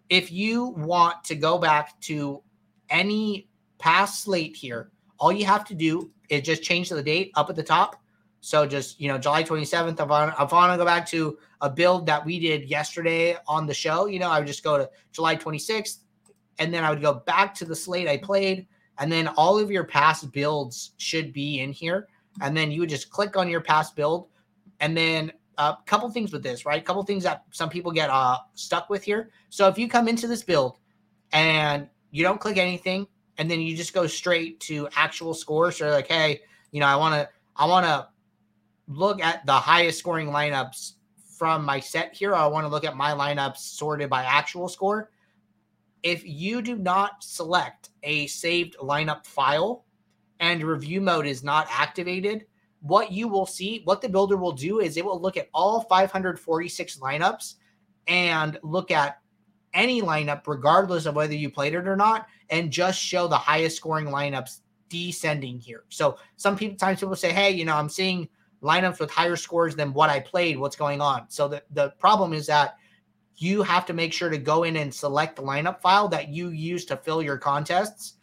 if 0.09 0.31
you 0.31 0.65
want 0.77 1.23
to 1.25 1.35
go 1.35 1.57
back 1.57 1.99
to 2.01 2.41
any 2.89 3.47
past 3.77 4.23
slate 4.23 4.55
here, 4.55 4.91
all 5.17 5.31
you 5.31 5.45
have 5.45 5.63
to 5.65 5.73
do 5.73 6.11
it 6.29 6.41
just 6.41 6.63
changed 6.63 6.91
the 6.91 7.03
date 7.03 7.31
up 7.35 7.49
at 7.49 7.55
the 7.55 7.63
top. 7.63 8.01
So 8.41 8.67
just, 8.67 9.01
you 9.01 9.07
know, 9.07 9.17
July 9.17 9.43
27th, 9.43 9.93
if 9.93 9.99
I, 10.11 10.43
want 10.53 10.73
to 10.73 10.77
go 10.77 10.85
back 10.85 11.07
to 11.07 11.37
a 11.61 11.69
build 11.69 12.05
that 12.05 12.23
we 12.23 12.39
did 12.39 12.69
yesterday 12.69 13.37
on 13.47 13.65
the 13.65 13.73
show, 13.73 14.05
you 14.05 14.19
know, 14.19 14.29
I 14.29 14.37
would 14.37 14.47
just 14.47 14.63
go 14.63 14.77
to 14.77 14.87
July 15.11 15.35
26th 15.35 15.97
and 16.59 16.73
then 16.73 16.83
I 16.83 16.91
would 16.91 17.01
go 17.01 17.13
back 17.13 17.55
to 17.55 17.65
the 17.65 17.75
slate 17.75 18.07
I 18.07 18.17
played. 18.17 18.67
And 18.99 19.11
then 19.11 19.27
all 19.29 19.57
of 19.57 19.71
your 19.71 19.83
past 19.83 20.31
builds 20.31 20.91
should 20.97 21.33
be 21.33 21.59
in 21.59 21.71
here. 21.71 22.07
And 22.41 22.55
then 22.55 22.71
you 22.71 22.81
would 22.81 22.89
just 22.89 23.09
click 23.09 23.35
on 23.35 23.49
your 23.49 23.61
past 23.61 23.95
build. 23.95 24.27
And 24.79 24.95
then 24.95 25.31
a 25.57 25.77
couple 25.85 26.09
things 26.09 26.31
with 26.31 26.43
this, 26.43 26.65
right? 26.65 26.81
A 26.81 26.85
couple 26.85 27.01
things 27.03 27.23
that 27.23 27.45
some 27.51 27.69
people 27.69 27.91
get 27.91 28.09
uh, 28.09 28.37
stuck 28.53 28.89
with 28.89 29.03
here. 29.03 29.31
So 29.49 29.67
if 29.67 29.77
you 29.77 29.89
come 29.89 30.07
into 30.07 30.27
this 30.27 30.43
build 30.43 30.77
and 31.31 31.89
you 32.11 32.23
don't 32.23 32.39
click 32.39 32.57
anything, 32.57 33.07
and 33.37 33.49
then 33.49 33.61
you 33.61 33.75
just 33.75 33.93
go 33.93 34.07
straight 34.07 34.59
to 34.61 34.87
actual 34.95 35.33
scores. 35.33 35.77
So 35.77 35.89
like, 35.89 36.07
hey, 36.07 36.41
you 36.71 36.79
know, 36.79 36.87
I 36.87 36.95
want 36.95 37.15
to, 37.15 37.29
I 37.55 37.65
want 37.67 37.85
to 37.85 38.07
look 38.87 39.21
at 39.21 39.45
the 39.45 39.53
highest 39.53 39.99
scoring 39.99 40.27
lineups 40.27 40.93
from 41.37 41.65
my 41.65 41.79
set 41.79 42.13
here. 42.15 42.33
I 42.33 42.47
want 42.47 42.65
to 42.65 42.69
look 42.69 42.85
at 42.85 42.95
my 42.95 43.11
lineups 43.11 43.57
sorted 43.57 44.09
by 44.09 44.23
actual 44.23 44.69
score. 44.69 45.11
If 46.03 46.25
you 46.25 46.61
do 46.61 46.75
not 46.77 47.23
select 47.23 47.89
a 48.03 48.27
saved 48.27 48.77
lineup 48.77 49.25
file 49.25 49.85
and 50.39 50.63
review 50.63 51.01
mode 51.01 51.25
is 51.25 51.43
not 51.43 51.67
activated, 51.69 52.45
what 52.81 53.11
you 53.11 53.27
will 53.27 53.47
see, 53.47 53.81
what 53.85 54.01
the 54.01 54.09
builder 54.09 54.37
will 54.37 54.51
do 54.51 54.79
is 54.79 54.95
it 54.95 55.03
will 55.03 55.19
look 55.19 55.37
at 55.37 55.49
all 55.53 55.81
546 55.81 56.99
lineups 56.99 57.55
and 58.07 58.59
look 58.61 58.91
at 58.91 59.19
any 59.75 60.01
lineup, 60.01 60.47
regardless 60.47 61.05
of 61.05 61.15
whether 61.15 61.35
you 61.35 61.51
played 61.51 61.75
it 61.75 61.87
or 61.87 61.95
not, 61.95 62.27
and 62.49 62.71
just 62.71 62.99
show 62.99 63.27
the 63.27 63.37
highest 63.37 63.77
scoring 63.77 64.07
lineups 64.07 64.61
descending 64.89 65.59
here. 65.59 65.83
So 65.89 66.17
some 66.37 66.57
people 66.57 66.77
times 66.77 66.99
people 66.99 67.15
say, 67.15 67.31
hey, 67.31 67.51
you 67.51 67.65
know, 67.65 67.75
I'm 67.75 67.89
seeing 67.89 68.27
lineups 68.63 68.99
with 68.99 69.11
higher 69.11 69.35
scores 69.35 69.75
than 69.75 69.93
what 69.93 70.09
I 70.09 70.19
played. 70.19 70.57
What's 70.57 70.75
going 70.75 71.01
on? 71.01 71.25
So 71.29 71.47
the, 71.47 71.63
the 71.71 71.91
problem 71.99 72.33
is 72.33 72.47
that 72.47 72.77
you 73.37 73.61
have 73.63 73.85
to 73.85 73.93
make 73.93 74.13
sure 74.13 74.29
to 74.29 74.37
go 74.37 74.63
in 74.63 74.77
and 74.77 74.93
select 74.93 75.35
the 75.35 75.43
lineup 75.43 75.81
file 75.81 76.07
that 76.07 76.29
you 76.29 76.49
use 76.49 76.85
to 76.85 76.97
fill 76.97 77.21
your 77.21 77.37
contests. 77.37 78.13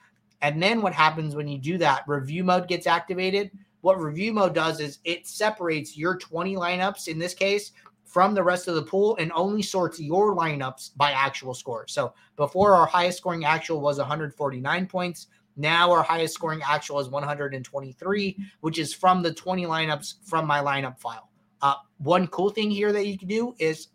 And 0.40 0.60
then 0.60 0.82
what 0.82 0.94
happens 0.94 1.36
when 1.36 1.46
you 1.46 1.58
do 1.58 1.78
that, 1.78 2.02
review 2.06 2.42
mode 2.42 2.66
gets 2.66 2.86
activated. 2.86 3.50
What 3.82 4.00
review 4.00 4.32
mode 4.32 4.54
does 4.54 4.80
is 4.80 4.98
it 5.04 5.26
separates 5.26 5.96
your 5.96 6.16
20 6.16 6.56
lineups 6.56 7.08
in 7.08 7.18
this 7.18 7.34
case 7.34 7.72
from 8.12 8.34
the 8.34 8.42
rest 8.42 8.68
of 8.68 8.74
the 8.74 8.82
pool 8.82 9.16
and 9.18 9.32
only 9.32 9.62
sorts 9.62 9.98
your 9.98 10.36
lineups 10.36 10.90
by 10.96 11.12
actual 11.12 11.54
score. 11.54 11.86
So 11.88 12.12
before 12.36 12.74
our 12.74 12.84
highest 12.84 13.16
scoring 13.16 13.46
actual 13.46 13.80
was 13.80 13.96
149 13.96 14.86
points. 14.86 15.28
Now 15.56 15.90
our 15.90 16.02
highest 16.02 16.34
scoring 16.34 16.60
actual 16.68 17.00
is 17.00 17.08
123, 17.08 18.36
which 18.60 18.78
is 18.78 18.92
from 18.92 19.22
the 19.22 19.32
20 19.32 19.64
lineups 19.64 20.16
from 20.26 20.46
my 20.46 20.60
lineup 20.60 20.98
file. 21.00 21.30
Uh, 21.62 21.76
one 21.98 22.26
cool 22.26 22.50
thing 22.50 22.70
here 22.70 22.92
that 22.92 23.06
you 23.06 23.16
can 23.16 23.28
do 23.28 23.54
is 23.58 23.88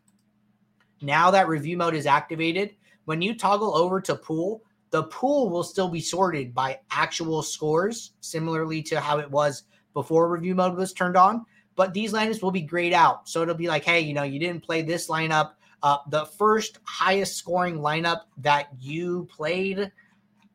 now 1.03 1.29
that 1.29 1.47
review 1.47 1.77
mode 1.77 1.93
is 1.93 2.07
activated, 2.07 2.75
when 3.05 3.21
you 3.21 3.35
toggle 3.35 3.77
over 3.77 4.01
to 4.01 4.15
pool, 4.15 4.63
the 4.89 5.03
pool 5.03 5.51
will 5.51 5.63
still 5.63 5.89
be 5.89 6.01
sorted 6.01 6.55
by 6.55 6.79
actual 6.89 7.43
scores, 7.43 8.13
similarly 8.21 8.81
to 8.81 8.99
how 8.99 9.19
it 9.19 9.29
was 9.29 9.65
before 9.93 10.27
review 10.27 10.55
mode 10.55 10.75
was 10.75 10.91
turned 10.91 11.17
on 11.17 11.45
but 11.77 11.93
these 11.93 12.11
lineups 12.11 12.41
will 12.41 12.51
be 12.51 12.63
grayed 12.63 12.91
out. 12.91 13.29
So 13.29 13.43
it'll 13.43 13.55
be 13.55 13.67
like, 13.67 13.85
hey, 13.85 14.01
you 14.01 14.13
know, 14.13 14.23
you 14.23 14.39
didn't 14.39 14.63
play 14.63 14.81
this 14.81 15.07
lineup. 15.07 15.51
Uh, 15.83 15.99
the 16.09 16.25
first 16.25 16.79
highest 16.83 17.37
scoring 17.37 17.77
lineup 17.77 18.21
that 18.37 18.69
you 18.79 19.29
played 19.31 19.91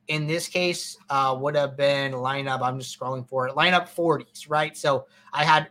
in 0.09 0.27
this 0.27 0.49
case 0.49 0.99
uh, 1.11 1.35
would 1.41 1.55
have 1.55 1.77
been 1.77 2.13
lineup. 2.13 2.61
I'm 2.61 2.79
just 2.79 2.99
scrolling 2.99 3.27
for 3.27 3.47
it. 3.47 3.55
Lineup 3.55 3.89
40s, 3.89 4.51
right? 4.51 4.77
So 4.77 5.07
I 5.33 5.45
had 5.45 5.71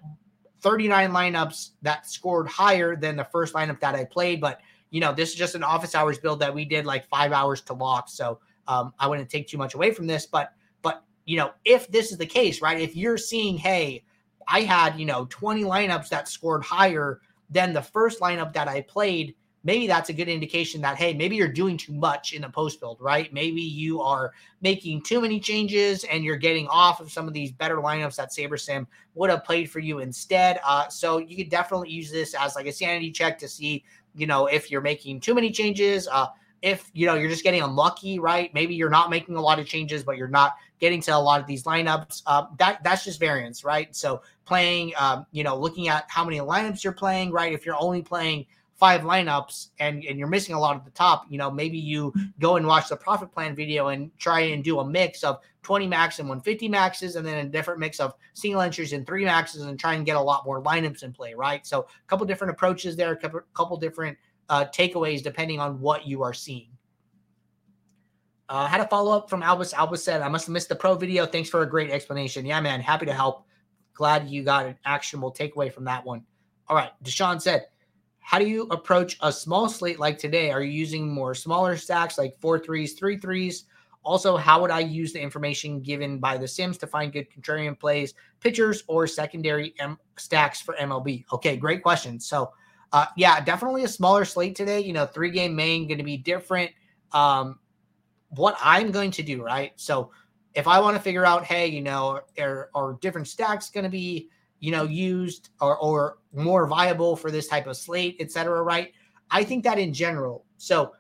39 0.62 1.12
lineups 1.12 1.72
that 1.82 2.10
scored 2.10 2.48
higher 2.48 2.96
than 2.96 3.18
the 3.18 3.26
first 3.26 3.54
lineup 3.54 3.82
that 3.82 3.94
I 3.94 4.06
played. 4.06 4.40
But, 4.40 4.62
you 4.90 5.02
know, 5.02 5.12
this 5.12 5.32
is 5.32 5.36
just 5.36 5.54
an 5.54 5.64
office 5.64 5.96
hours 5.96 6.18
build 6.18 6.40
that 6.40 6.56
we 6.56 6.64
did 6.64 6.86
like 6.86 7.10
five 7.10 7.34
hours 7.34 7.60
to 7.64 7.74
lock. 7.74 8.08
So 8.08 8.40
um, 8.70 8.94
I 9.00 9.08
wouldn't 9.08 9.30
take 9.30 9.50
too 9.50 9.58
much 9.58 9.74
away 9.74 9.92
from 9.92 10.08
this. 10.08 10.26
But, 10.26 10.54
but, 10.82 11.04
you 11.26 11.36
know, 11.36 11.52
if 11.66 11.92
this 11.92 12.14
is 12.14 12.18
the 12.18 12.26
case, 12.26 12.62
right? 12.62 12.80
If 12.80 12.96
you're 12.96 13.18
seeing, 13.18 13.58
hey, 13.58 14.06
I 14.48 14.62
had, 14.62 15.00
you 15.00 15.06
know, 15.06 15.28
20 15.30 15.64
lineups 15.64 16.10
that 16.10 16.28
scored 16.28 16.64
higher 16.64 17.22
than 17.50 17.74
the 17.74 17.82
first 17.82 18.20
lineup 18.20 18.54
that 18.54 18.68
I 18.68 18.82
played. 18.82 19.36
Maybe 19.64 19.86
that's 19.86 20.10
a 20.10 20.14
good 20.14 20.28
indication 20.28 20.82
that, 20.82 20.98
hey, 20.98 21.14
maybe 21.14 21.36
you're 21.36 21.48
doing 21.48 21.78
too 21.78 21.94
much 21.94 22.34
in 22.34 22.42
the 22.42 22.50
post 22.50 22.80
build, 22.80 22.98
right? 23.00 23.32
Maybe 23.32 23.62
you 23.62 24.02
are 24.02 24.32
making 24.62 25.04
too 25.04 25.22
many 25.22 25.40
changes 25.40 26.04
and 26.06 26.24
you're 26.24 26.38
getting 26.38 26.68
off 26.68 27.00
of 27.00 27.12
some 27.12 27.28
of 27.28 27.34
these 27.34 27.52
better 27.52 27.78
lineups 27.78 28.16
that 28.16 28.32
SaberSim 28.32 28.88
would 29.14 29.30
have 29.30 29.44
played 29.44 29.70
for 29.70 29.80
you 29.80 30.00
instead. 30.00 30.60
Uh, 30.66 30.88
so 30.88 31.20
you 31.20 31.38
could 31.38 31.50
definitely 31.50 31.92
use 31.92 32.10
this 32.10 32.34
as 32.34 32.56
like 32.56 32.66
a 32.66 32.72
sanity 32.72 33.12
check 33.12 33.38
to 33.38 33.48
see, 33.48 33.84
you 34.16 34.26
know, 34.26 34.48
if 34.48 34.72
you're 34.72 34.82
making 34.82 35.20
too 35.20 35.36
many 35.36 35.52
changes. 35.52 36.08
Uh, 36.08 36.28
if 36.62 36.90
you 36.94 37.06
know 37.06 37.16
you're 37.16 37.30
just 37.30 37.44
getting 37.44 37.62
unlucky, 37.62 38.20
right? 38.20 38.54
Maybe 38.54 38.76
you're 38.76 38.90
not 38.90 39.10
making 39.10 39.36
a 39.36 39.42
lot 39.42 39.60
of 39.60 39.66
changes, 39.66 40.04
but 40.04 40.18
you're 40.18 40.28
not 40.28 40.56
getting 40.80 41.02
to 41.02 41.16
a 41.16 41.18
lot 41.18 41.42
of 41.42 41.48
these 41.48 41.64
lineups. 41.64 42.24
Uh, 42.26 42.46
that 42.58 42.84
that's 42.84 43.04
just 43.04 43.20
variance, 43.20 43.64
right? 43.64 43.96
So 43.96 44.22
playing, 44.46 44.94
um, 44.98 45.26
you 45.32 45.44
know, 45.44 45.58
looking 45.58 45.88
at 45.88 46.06
how 46.08 46.24
many 46.24 46.40
lineups 46.40 46.84
you're 46.84 46.94
playing, 46.94 47.32
right? 47.32 47.54
If 47.54 47.66
you're 47.66 47.80
only 47.80 48.02
playing 48.02 48.46
five 48.82 49.02
lineups 49.02 49.68
and, 49.80 50.04
and 50.06 50.18
you're 50.18 50.28
missing 50.28 50.56
a 50.56 50.60
lot 50.60 50.76
at 50.76 50.84
the 50.84 50.90
top, 50.92 51.26
you 51.30 51.38
know, 51.38 51.52
maybe 51.52 51.78
you 51.78 52.12
go 52.40 52.56
and 52.56 52.66
watch 52.66 52.90
the 52.90 52.96
profit 52.96 53.32
plan 53.32 53.56
video 53.56 53.90
and 53.90 54.10
try 54.18 54.40
and 54.40 54.64
do 54.64 54.80
a 54.80 54.86
mix 54.86 55.24
of 55.24 55.40
20 55.62 55.86
max 55.86 56.18
and 56.18 56.28
150 56.28 56.68
maxes 56.68 57.16
and 57.16 57.26
then 57.26 57.46
a 57.46 57.48
different 57.48 57.80
mix 57.80 58.00
of 58.00 58.16
single 58.34 58.60
entries 58.60 58.94
and 58.94 59.06
three 59.06 59.24
maxes 59.24 59.62
and 59.62 59.80
try 59.80 59.94
and 59.94 60.04
get 60.04 60.16
a 60.16 60.22
lot 60.22 60.48
more 60.48 60.64
lineups 60.64 61.04
in 61.04 61.14
play, 61.14 61.36
right? 61.36 61.64
So 61.68 61.82
a 61.82 62.08
couple 62.08 62.26
different 62.26 62.50
approaches 62.50 62.96
there, 62.96 63.12
a 63.12 63.16
couple, 63.16 63.42
couple 63.54 63.78
different 63.78 64.18
uh, 64.52 64.66
takeaways 64.66 65.24
depending 65.24 65.60
on 65.60 65.80
what 65.80 66.06
you 66.06 66.22
are 66.22 66.34
seeing. 66.34 66.68
Uh, 68.50 68.68
had 68.68 68.82
a 68.82 68.88
follow 68.88 69.18
up 69.18 69.30
from 69.30 69.42
Albus. 69.42 69.74
Albus 69.74 70.04
said, 70.04 70.22
I 70.22 70.28
must 70.28 70.46
have 70.46 70.52
missed 70.52 70.68
the 70.68 70.76
pro 70.76 70.94
video. 70.94 71.26
Thanks 71.26 71.50
for 71.50 71.62
a 71.62 71.66
great 71.66 71.90
explanation. 71.90 72.46
Yeah, 72.46 72.60
man. 72.60 72.82
Happy 72.82 73.06
to 73.06 73.14
help. 73.14 73.46
Glad 73.94 74.30
you 74.30 74.44
got 74.44 74.66
an 74.66 74.76
actionable 74.86 75.32
takeaway 75.34 75.72
from 75.72 75.86
that 75.86 76.06
one. 76.06 76.24
All 76.68 76.76
right. 76.76 76.92
Deshaun 77.02 77.42
said, 77.42 77.68
How 78.20 78.40
do 78.40 78.46
you 78.46 78.64
approach 78.64 79.18
a 79.22 79.32
small 79.32 79.70
slate 79.70 80.00
like 80.00 80.18
today? 80.18 80.52
Are 80.52 80.62
you 80.62 80.72
using 80.72 81.10
more 81.10 81.34
smaller 81.34 81.78
stacks 81.78 82.18
like 82.18 82.36
four 82.42 82.60
threes, 82.60 82.94
three 82.94 83.18
threes? 83.18 83.66
Also, 84.04 84.36
how 84.36 84.62
would 84.62 84.72
I 84.72 84.80
use 84.80 85.14
the 85.14 85.22
information 85.22 85.80
given 85.80 86.20
by 86.20 86.38
the 86.38 86.48
Sims 86.48 86.78
to 86.80 86.88
find 86.88 87.14
good 87.14 87.28
contrarian 87.30 87.80
plays, 87.80 88.16
pitchers, 88.42 88.84
or 88.88 89.08
secondary 89.08 89.74
M- 89.80 89.98
stacks 90.18 90.60
for 90.60 90.76
MLB? 90.76 91.24
Okay, 91.32 91.56
great 91.56 91.84
question. 91.84 92.20
So, 92.20 92.52
uh, 92.94 93.06
yeah, 93.16 93.40
definitely 93.42 93.84
a 93.84 93.88
smaller 93.88 94.26
slate 94.26 94.56
today. 94.56 94.80
You 94.82 94.94
know, 94.94 95.06
three 95.06 95.32
game 95.32 95.56
main 95.56 95.88
going 95.88 95.98
to 95.98 96.04
be 96.04 96.18
different. 96.18 96.72
Um, 97.12 97.60
what 98.30 98.58
I'm 98.62 98.92
going 98.92 99.12
to 99.12 99.24
do, 99.24 99.44
right? 99.44 99.74
So 99.76 100.12
if 100.54 100.68
I 100.68 100.80
want 100.80 100.98
to 100.98 101.02
figure 101.02 101.26
out, 101.26 101.44
hey, 101.46 101.68
you 101.68 101.82
know, 101.82 102.22
are, 102.40 102.70
are 102.74 102.94
different 103.02 103.28
stacks 103.28 103.70
going 103.70 103.84
to 103.84 103.90
be, 103.90 104.30
you 104.60 104.72
know, 104.72 104.84
used 104.84 105.50
or, 105.60 105.78
or 105.78 106.18
more 106.34 106.68
viable 106.68 107.16
for 107.16 107.32
this 107.32 107.48
type 107.48 107.68
of 107.68 107.78
slate, 107.78 108.18
et 108.20 108.32
cetera, 108.32 108.62
right? 108.62 108.94
I 109.30 109.44
think 109.44 109.64
that 109.64 109.80
in 109.80 109.94
general. 109.94 110.46
So 110.58 110.94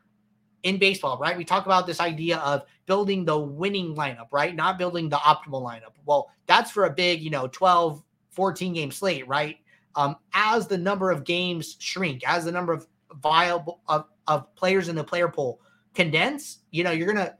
in 0.63 0.77
baseball, 0.77 1.17
right, 1.17 1.37
we 1.37 1.43
talk 1.43 1.65
about 1.65 1.87
this 1.87 1.99
idea 1.99 2.37
of 2.37 2.63
building 2.85 3.25
the 3.25 3.37
winning 3.37 3.95
lineup, 3.95 4.27
right? 4.31 4.55
Not 4.55 4.77
building 4.77 5.09
the 5.09 5.17
optimal 5.17 5.63
lineup. 5.63 5.93
Well, 6.05 6.29
that's 6.47 6.71
for 6.71 6.85
a 6.85 6.89
big, 6.89 7.21
you 7.21 7.29
know, 7.29 7.47
12, 7.47 8.01
14 8.31 8.73
game 8.73 8.91
slate, 8.91 9.27
right? 9.27 9.57
Um, 9.95 10.15
as 10.33 10.67
the 10.67 10.77
number 10.77 11.11
of 11.11 11.23
games 11.23 11.75
shrink, 11.79 12.21
as 12.27 12.45
the 12.45 12.51
number 12.51 12.73
of 12.73 12.87
viable 13.15 13.81
of, 13.87 14.05
of 14.27 14.53
players 14.55 14.87
in 14.89 14.95
the 14.95 15.03
player 15.03 15.27
pool 15.27 15.61
condense, 15.93 16.59
you 16.71 16.83
know, 16.83 16.91
you're 16.91 17.11
gonna 17.11 17.35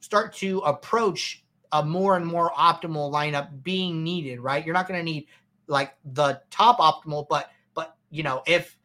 start 0.00 0.32
to 0.34 0.58
approach 0.60 1.44
a 1.72 1.84
more 1.84 2.16
and 2.16 2.26
more 2.26 2.50
optimal 2.52 3.12
lineup 3.12 3.62
being 3.62 4.02
needed, 4.02 4.40
right? 4.40 4.64
You're 4.64 4.74
not 4.74 4.88
gonna 4.88 5.02
need 5.02 5.26
like 5.66 5.94
the 6.12 6.40
top 6.50 6.78
optimal, 6.78 7.26
but 7.28 7.50
but 7.74 7.96
you 8.10 8.22
know, 8.22 8.42
if 8.46 8.76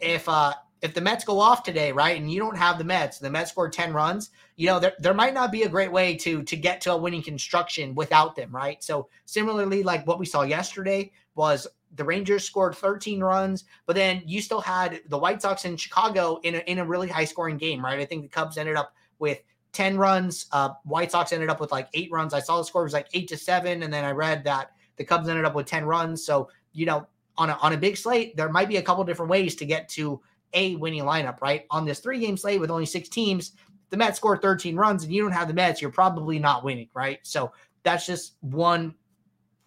if 0.00 0.28
uh 0.28 0.54
if 0.82 0.94
the 0.94 1.00
Mets 1.00 1.24
go 1.24 1.38
off 1.38 1.62
today, 1.62 1.92
right, 1.92 2.18
and 2.18 2.32
you 2.32 2.40
don't 2.40 2.56
have 2.56 2.78
the 2.78 2.84
Mets, 2.84 3.18
the 3.18 3.28
Mets 3.28 3.50
scored 3.50 3.72
10 3.72 3.92
runs, 3.92 4.30
you 4.56 4.66
know, 4.66 4.80
there, 4.80 4.94
there 4.98 5.12
might 5.12 5.34
not 5.34 5.52
be 5.52 5.64
a 5.64 5.68
great 5.68 5.92
way 5.92 6.16
to 6.16 6.42
to 6.42 6.56
get 6.56 6.80
to 6.82 6.92
a 6.92 6.96
winning 6.96 7.22
construction 7.22 7.94
without 7.94 8.36
them, 8.36 8.54
right? 8.54 8.82
So 8.82 9.08
similarly, 9.26 9.82
like 9.82 10.06
what 10.06 10.18
we 10.18 10.26
saw 10.26 10.42
yesterday 10.42 11.12
was 11.34 11.66
the 11.96 12.04
Rangers 12.04 12.44
scored 12.44 12.74
13 12.74 13.20
runs, 13.20 13.64
but 13.86 13.96
then 13.96 14.22
you 14.24 14.40
still 14.40 14.60
had 14.60 15.00
the 15.08 15.18
White 15.18 15.42
Sox 15.42 15.64
in 15.64 15.76
Chicago 15.76 16.38
in 16.42 16.56
a, 16.56 16.58
in 16.58 16.78
a 16.78 16.84
really 16.84 17.08
high 17.08 17.24
scoring 17.24 17.56
game, 17.56 17.84
right? 17.84 17.98
I 17.98 18.04
think 18.04 18.22
the 18.22 18.28
Cubs 18.28 18.58
ended 18.58 18.76
up 18.76 18.94
with 19.18 19.42
10 19.72 19.96
runs. 19.98 20.46
Uh, 20.52 20.70
White 20.84 21.12
Sox 21.12 21.32
ended 21.32 21.48
up 21.48 21.60
with 21.60 21.72
like 21.72 21.88
eight 21.94 22.10
runs. 22.10 22.34
I 22.34 22.40
saw 22.40 22.58
the 22.58 22.64
score 22.64 22.82
was 22.82 22.92
like 22.92 23.08
eight 23.12 23.28
to 23.28 23.36
seven. 23.36 23.82
And 23.82 23.92
then 23.92 24.04
I 24.04 24.10
read 24.10 24.44
that 24.44 24.72
the 24.96 25.04
Cubs 25.04 25.28
ended 25.28 25.44
up 25.44 25.54
with 25.54 25.66
10 25.66 25.84
runs. 25.84 26.24
So, 26.24 26.48
you 26.72 26.86
know, 26.86 27.06
on 27.36 27.50
a, 27.50 27.54
on 27.54 27.72
a 27.72 27.76
big 27.76 27.96
slate, 27.96 28.36
there 28.36 28.48
might 28.48 28.68
be 28.68 28.76
a 28.76 28.82
couple 28.82 29.04
different 29.04 29.30
ways 29.30 29.54
to 29.56 29.66
get 29.66 29.88
to 29.90 30.20
a 30.52 30.76
winning 30.76 31.02
lineup, 31.02 31.40
right? 31.40 31.66
On 31.70 31.84
this 31.84 32.00
three 32.00 32.18
game 32.18 32.36
slate 32.36 32.60
with 32.60 32.70
only 32.70 32.86
six 32.86 33.08
teams, 33.08 33.52
the 33.90 33.96
Mets 33.96 34.16
score 34.16 34.36
13 34.36 34.76
runs 34.76 35.04
and 35.04 35.12
you 35.12 35.22
don't 35.22 35.32
have 35.32 35.48
the 35.48 35.54
Mets, 35.54 35.80
you're 35.80 35.90
probably 35.90 36.38
not 36.38 36.64
winning, 36.64 36.88
right? 36.94 37.18
So 37.22 37.52
that's 37.82 38.06
just 38.06 38.34
one 38.40 38.94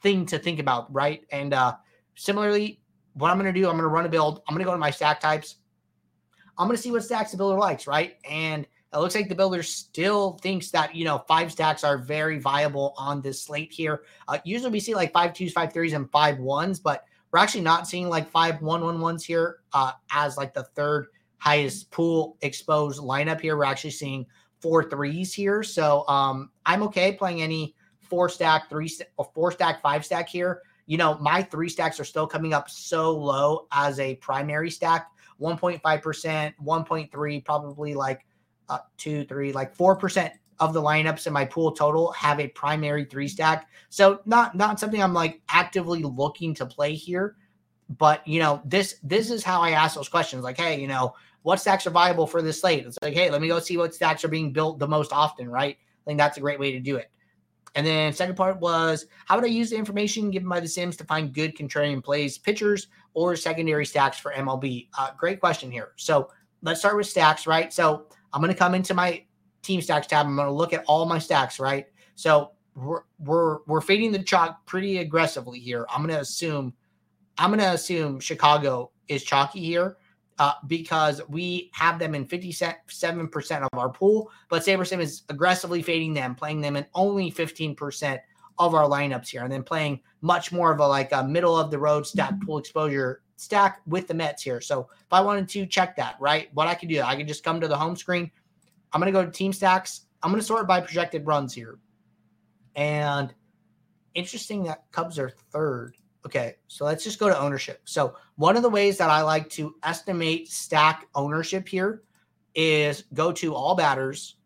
thing 0.02 0.26
to 0.28 0.38
think 0.38 0.60
about, 0.60 0.94
right? 0.94 1.26
And, 1.32 1.54
uh, 1.54 1.76
Similarly, 2.16 2.82
what 3.14 3.32
I'm 3.32 3.40
going 3.40 3.54
to 3.54 3.60
do, 3.60 3.68
I'm 3.68 3.74
going 3.74 3.84
to 3.84 3.88
run 3.88 4.06
a 4.06 4.10
build. 4.10 4.42
I'm 4.48 4.54
going 4.56 4.64
to 4.64 4.70
go 4.70 4.72
to 4.72 4.78
my 4.78 4.92
stack 4.92 5.20
types. 5.20 5.58
I'm 6.58 6.68
going 6.68 6.78
to 6.78 6.82
see 6.82 6.92
what 6.92 7.04
stacks 7.04 7.32
the 7.32 7.38
builder 7.38 7.58
likes, 7.58 7.88
right? 7.88 8.16
And 8.30 8.66
it 8.94 8.98
looks 8.98 9.16
like 9.16 9.28
the 9.28 9.36
builder 9.36 9.64
still 9.64 10.38
thinks 10.42 10.70
that, 10.70 10.96
you 10.96 11.04
know, 11.04 11.24
five 11.28 11.52
stacks 11.52 11.84
are 11.84 11.98
very 11.98 12.38
viable 12.38 12.94
on 12.96 13.22
this 13.22 13.42
slate 13.42 13.72
here. 13.72 14.04
Uh, 14.28 14.38
usually 14.44 14.72
we 14.72 14.80
see 14.80 14.94
like 14.94 15.12
five 15.12 15.34
twos, 15.34 15.52
five 15.52 15.74
threes, 15.74 15.94
and 15.94 16.12
five 16.12 16.38
ones, 16.38 16.80
but 16.80 17.06
we're 17.32 17.40
actually 17.40 17.62
not 17.62 17.88
seeing 17.88 18.08
like 18.08 18.30
five 18.30 18.62
one 18.62 18.84
one 18.84 19.02
ones 19.02 19.26
here 19.26 19.62
uh, 19.74 19.94
as 20.12 20.38
like 20.38 20.54
the 20.54 20.64
third 20.76 21.08
highest 21.40 21.90
pool 21.90 22.38
exposed 22.42 23.02
lineup 23.02 23.42
here. 23.42 23.58
We're 23.58 23.64
actually 23.64 23.92
seeing 23.92 24.28
four 24.60 24.88
threes 24.88 25.34
here. 25.34 25.64
So 25.64 26.08
um, 26.08 26.52
I'm 26.66 26.84
okay 26.84 27.14
playing 27.14 27.42
any 27.42 27.76
four 28.00 28.30
stack, 28.30 28.70
three, 28.70 28.96
or 29.18 29.30
four 29.34 29.52
stack, 29.52 29.82
five 29.82 30.06
stack 30.06 30.30
here. 30.30 30.62
You 30.86 30.98
know, 30.98 31.18
my 31.20 31.42
three 31.42 31.70
stacks 31.70 32.00
are 32.00 32.06
still 32.06 32.28
coming 32.28 32.54
up 32.54 32.70
so 32.70 33.12
low 33.16 33.68
as 33.72 34.00
a 34.00 34.16
primary 34.16 34.70
stack 34.70 35.10
1.5%, 35.40 36.54
1.3, 36.64 37.46
probably 37.46 37.94
like 37.94 38.26
uh, 38.70 38.80
two, 38.98 39.26
three, 39.26 39.52
like 39.52 39.76
4% 39.76 40.32
of 40.60 40.74
the 40.74 40.82
lineups 40.82 41.28
in 41.28 41.34
my 41.34 41.46
pool 41.46 41.72
total 41.72 42.12
have 42.14 42.40
a 42.40 42.48
primary 42.50 43.06
three 43.06 43.28
stack. 43.28 43.70
So 43.90 44.22
not 44.26 44.56
not 44.56 44.80
something 44.80 45.02
I'm 45.02 45.14
like 45.14 45.42
actively 45.50 46.04
looking 46.04 46.54
to 46.56 46.66
play 46.66 46.94
here. 46.94 47.36
But 47.98 48.26
you 48.28 48.40
know, 48.40 48.62
this 48.64 48.96
this 49.04 49.30
is 49.30 49.44
how 49.44 49.62
I 49.62 49.72
ask 49.72 49.96
those 49.96 50.10
questions. 50.10 50.44
Like, 50.44 50.58
hey, 50.58 50.80
you 50.80 50.88
know, 50.88 51.16
what 51.42 51.60
stacks 51.60 51.86
are 51.86 51.92
viable 51.92 52.28
for 52.28 52.42
this 52.42 52.62
slate? 52.62 52.86
It's 52.86 52.98
like, 53.02 53.14
hey, 53.14 53.30
let 53.30 53.42
me 53.42 53.48
go 53.48 53.60
see 53.60 53.78
what 53.78 53.94
stacks 53.94 54.24
are 54.24 54.30
being 54.30 54.54
built 54.54 54.80
the 54.80 54.88
most 54.88 55.12
often, 55.12 55.50
right? 55.50 55.76
I 55.76 56.04
think 56.06 56.18
that's 56.18 56.38
a 56.38 56.42
great 56.42 56.60
way 56.60 56.72
to 56.72 56.80
do 56.80 56.96
it. 56.98 57.10
And 57.76 57.86
then 57.86 58.14
second 58.14 58.36
part 58.36 58.60
was 58.60 59.08
how 59.26 59.36
would 59.36 59.46
I 59.46 59.48
use 59.48 59.72
the 59.72 59.78
information 59.78 60.30
given 60.30 60.48
by 60.48 60.60
the 60.60 60.68
Sims 60.68 60.96
to 60.98 61.04
find 61.06 61.34
good 61.34 61.56
contrarian 61.56 62.04
plays, 62.04 62.38
pitchers, 62.38 62.88
or 63.14 63.36
secondary 63.36 63.86
stacks 63.86 64.18
for 64.18 64.32
MLB? 64.32 64.90
Uh, 64.98 65.12
great 65.18 65.40
question 65.40 65.72
here. 65.72 65.94
So 65.96 66.30
let's 66.62 66.80
start 66.80 66.96
with 66.96 67.08
stacks, 67.08 67.48
right? 67.48 67.74
So 67.74 68.06
I'm 68.32 68.42
going 68.42 68.54
to 68.54 68.58
come 68.58 68.76
into 68.76 68.94
my 68.94 69.24
team 69.64 69.82
stacks 69.82 70.08
tab. 70.08 70.26
I'm 70.26 70.36
going 70.36 70.48
to 70.48 70.54
look 70.54 70.74
at 70.74 70.84
all 70.88 71.06
my 71.06 71.20
stacks, 71.20 71.60
right? 71.60 71.88
So 72.16 72.52
we're 72.76 73.02
we're 73.20 73.60
we're 73.68 73.82
fading 73.82 74.12
the 74.12 74.22
chalk 74.22 74.66
pretty 74.66 75.00
aggressively 75.00 75.60
here. 75.60 75.86
I'm 75.90 76.02
going 76.02 76.14
to 76.14 76.22
assume 76.22 76.74
I'm 77.38 77.50
going 77.50 77.60
to 77.60 77.74
assume 77.74 78.20
Chicago 78.20 78.92
is 79.08 79.24
chalky 79.24 79.62
here 79.62 79.98
uh, 80.40 80.54
because 80.68 81.22
we 81.30 81.70
have 81.74 82.00
them 82.00 82.16
in 82.16 82.26
57% 82.26 83.62
of 83.62 83.70
our 83.80 83.90
pool, 83.90 84.32
but 84.50 84.64
SaberSim 84.64 85.00
is 85.00 85.24
aggressively 85.30 85.82
fading 85.82 86.14
them, 86.14 86.36
playing 86.36 86.62
them 86.62 86.76
in 86.76 86.86
only 86.94 87.32
15% 87.32 88.20
of 88.60 88.76
our 88.76 88.88
lineups 88.88 89.30
here, 89.30 89.44
and 89.44 89.52
then 89.52 89.64
playing 89.64 90.00
much 90.22 90.52
more 90.52 90.72
of 90.72 90.80
a 90.80 90.88
like 90.88 91.12
a 91.12 91.24
middle 91.24 91.58
of 91.58 91.72
the 91.72 91.78
road 91.78 92.06
stack 92.06 92.34
pool 92.42 92.58
exposure 92.58 93.22
stack 93.36 93.82
with 93.88 94.08
the 94.08 94.14
Mets 94.14 94.44
here. 94.44 94.62
So 94.62 94.88
if 94.92 95.12
I 95.12 95.22
wanted 95.22 95.50
to 95.50 95.66
check 95.66 95.96
that, 95.98 96.16
right, 96.20 96.50
what 96.54 96.68
I 96.68 96.76
could 96.76 96.90
do, 96.90 97.02
I 97.02 97.16
could 97.16 97.28
just 97.28 97.44
come 97.44 97.60
to 97.62 97.68
the 97.68 97.78
home 97.78 97.96
screen. 97.96 98.32
I'm 98.92 99.02
going 99.02 99.12
to 99.12 99.20
go 99.20 99.26
to 99.26 99.32
team 99.32 99.54
stacks. 99.54 100.06
I'm 100.22 100.32
going 100.32 100.40
to 100.40 100.46
sort 100.46 100.68
by 100.68 100.82
projected 100.82 101.26
runs 101.26 101.54
here. 101.54 101.80
And 102.76 103.34
interesting 104.14 104.64
that 104.64 104.86
Cubs 104.92 105.20
are 105.20 105.30
third. 105.30 105.96
Okay, 106.26 106.56
so 106.68 106.86
let's 106.86 107.04
just 107.04 107.20
go 107.20 107.28
to 107.28 107.38
ownership. 107.38 107.82
So 107.86 108.16
one 108.36 108.56
of 108.58 108.64
the 108.64 108.70
ways 108.70 108.98
that 108.98 109.10
I 109.10 109.22
like 109.22 109.50
to 109.52 109.76
estimate 109.84 110.50
stack 110.50 111.08
ownership 111.14 111.68
here 111.68 112.04
is 112.56 113.04
go 113.14 113.32
to 113.34 113.54
all 113.54 113.76
batters 113.76 114.38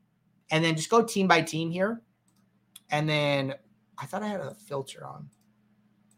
and 0.52 0.64
then 0.64 0.76
just 0.76 0.90
go 0.90 1.04
team 1.04 1.28
by 1.28 1.42
team 1.42 1.72
here. 1.72 2.02
And 2.90 3.08
then 3.08 3.54
I 3.98 4.06
thought 4.06 4.24
I 4.24 4.28
had 4.28 4.42
a 4.42 4.54
filter 4.54 5.06
on. 5.06 5.30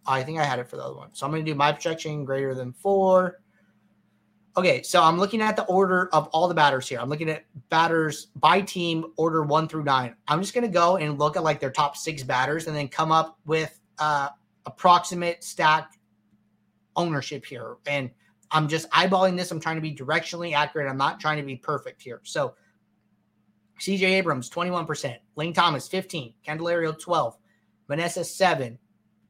I 0.05 0.23
think 0.23 0.39
I 0.39 0.43
had 0.43 0.59
it 0.59 0.67
for 0.67 0.77
the 0.77 0.83
other 0.83 0.95
one. 0.95 1.13
So 1.13 1.25
I'm 1.25 1.31
going 1.31 1.45
to 1.45 1.51
do 1.51 1.55
my 1.55 1.71
projection 1.71 2.25
greater 2.25 2.55
than 2.55 2.73
four. 2.73 3.41
Okay, 4.57 4.81
so 4.81 5.03
I'm 5.03 5.17
looking 5.17 5.41
at 5.41 5.55
the 5.55 5.63
order 5.65 6.09
of 6.11 6.27
all 6.27 6.47
the 6.47 6.55
batters 6.55 6.89
here. 6.89 6.99
I'm 6.99 7.09
looking 7.09 7.29
at 7.29 7.45
batters 7.69 8.27
by 8.35 8.61
team, 8.61 9.13
order 9.15 9.43
one 9.43 9.67
through 9.67 9.83
nine. 9.83 10.15
I'm 10.27 10.41
just 10.41 10.53
going 10.53 10.65
to 10.65 10.73
go 10.73 10.97
and 10.97 11.19
look 11.19 11.37
at 11.37 11.43
like 11.43 11.59
their 11.59 11.71
top 11.71 11.95
six 11.95 12.23
batters 12.23 12.67
and 12.67 12.75
then 12.75 12.87
come 12.87 13.11
up 13.11 13.39
with 13.45 13.79
uh, 13.99 14.29
approximate 14.65 15.43
stack 15.43 15.98
ownership 16.99 17.45
here. 17.45 17.77
And 17.87 18.11
I'm 18.51 18.67
just 18.67 18.89
eyeballing 18.91 19.37
this. 19.37 19.51
I'm 19.51 19.59
trying 19.59 19.77
to 19.77 19.81
be 19.81 19.95
directionally 19.95 20.53
accurate. 20.53 20.89
I'm 20.89 20.97
not 20.97 21.19
trying 21.19 21.37
to 21.37 21.43
be 21.43 21.55
perfect 21.55 22.01
here. 22.01 22.21
So 22.23 22.55
CJ 23.79 24.01
Abrams, 24.01 24.49
21%. 24.49 25.17
Lane 25.35 25.53
Thomas, 25.53 25.87
15. 25.87 26.33
Candelario, 26.45 26.99
12. 26.99 27.37
Meneses, 27.89 28.25
7. 28.25 28.77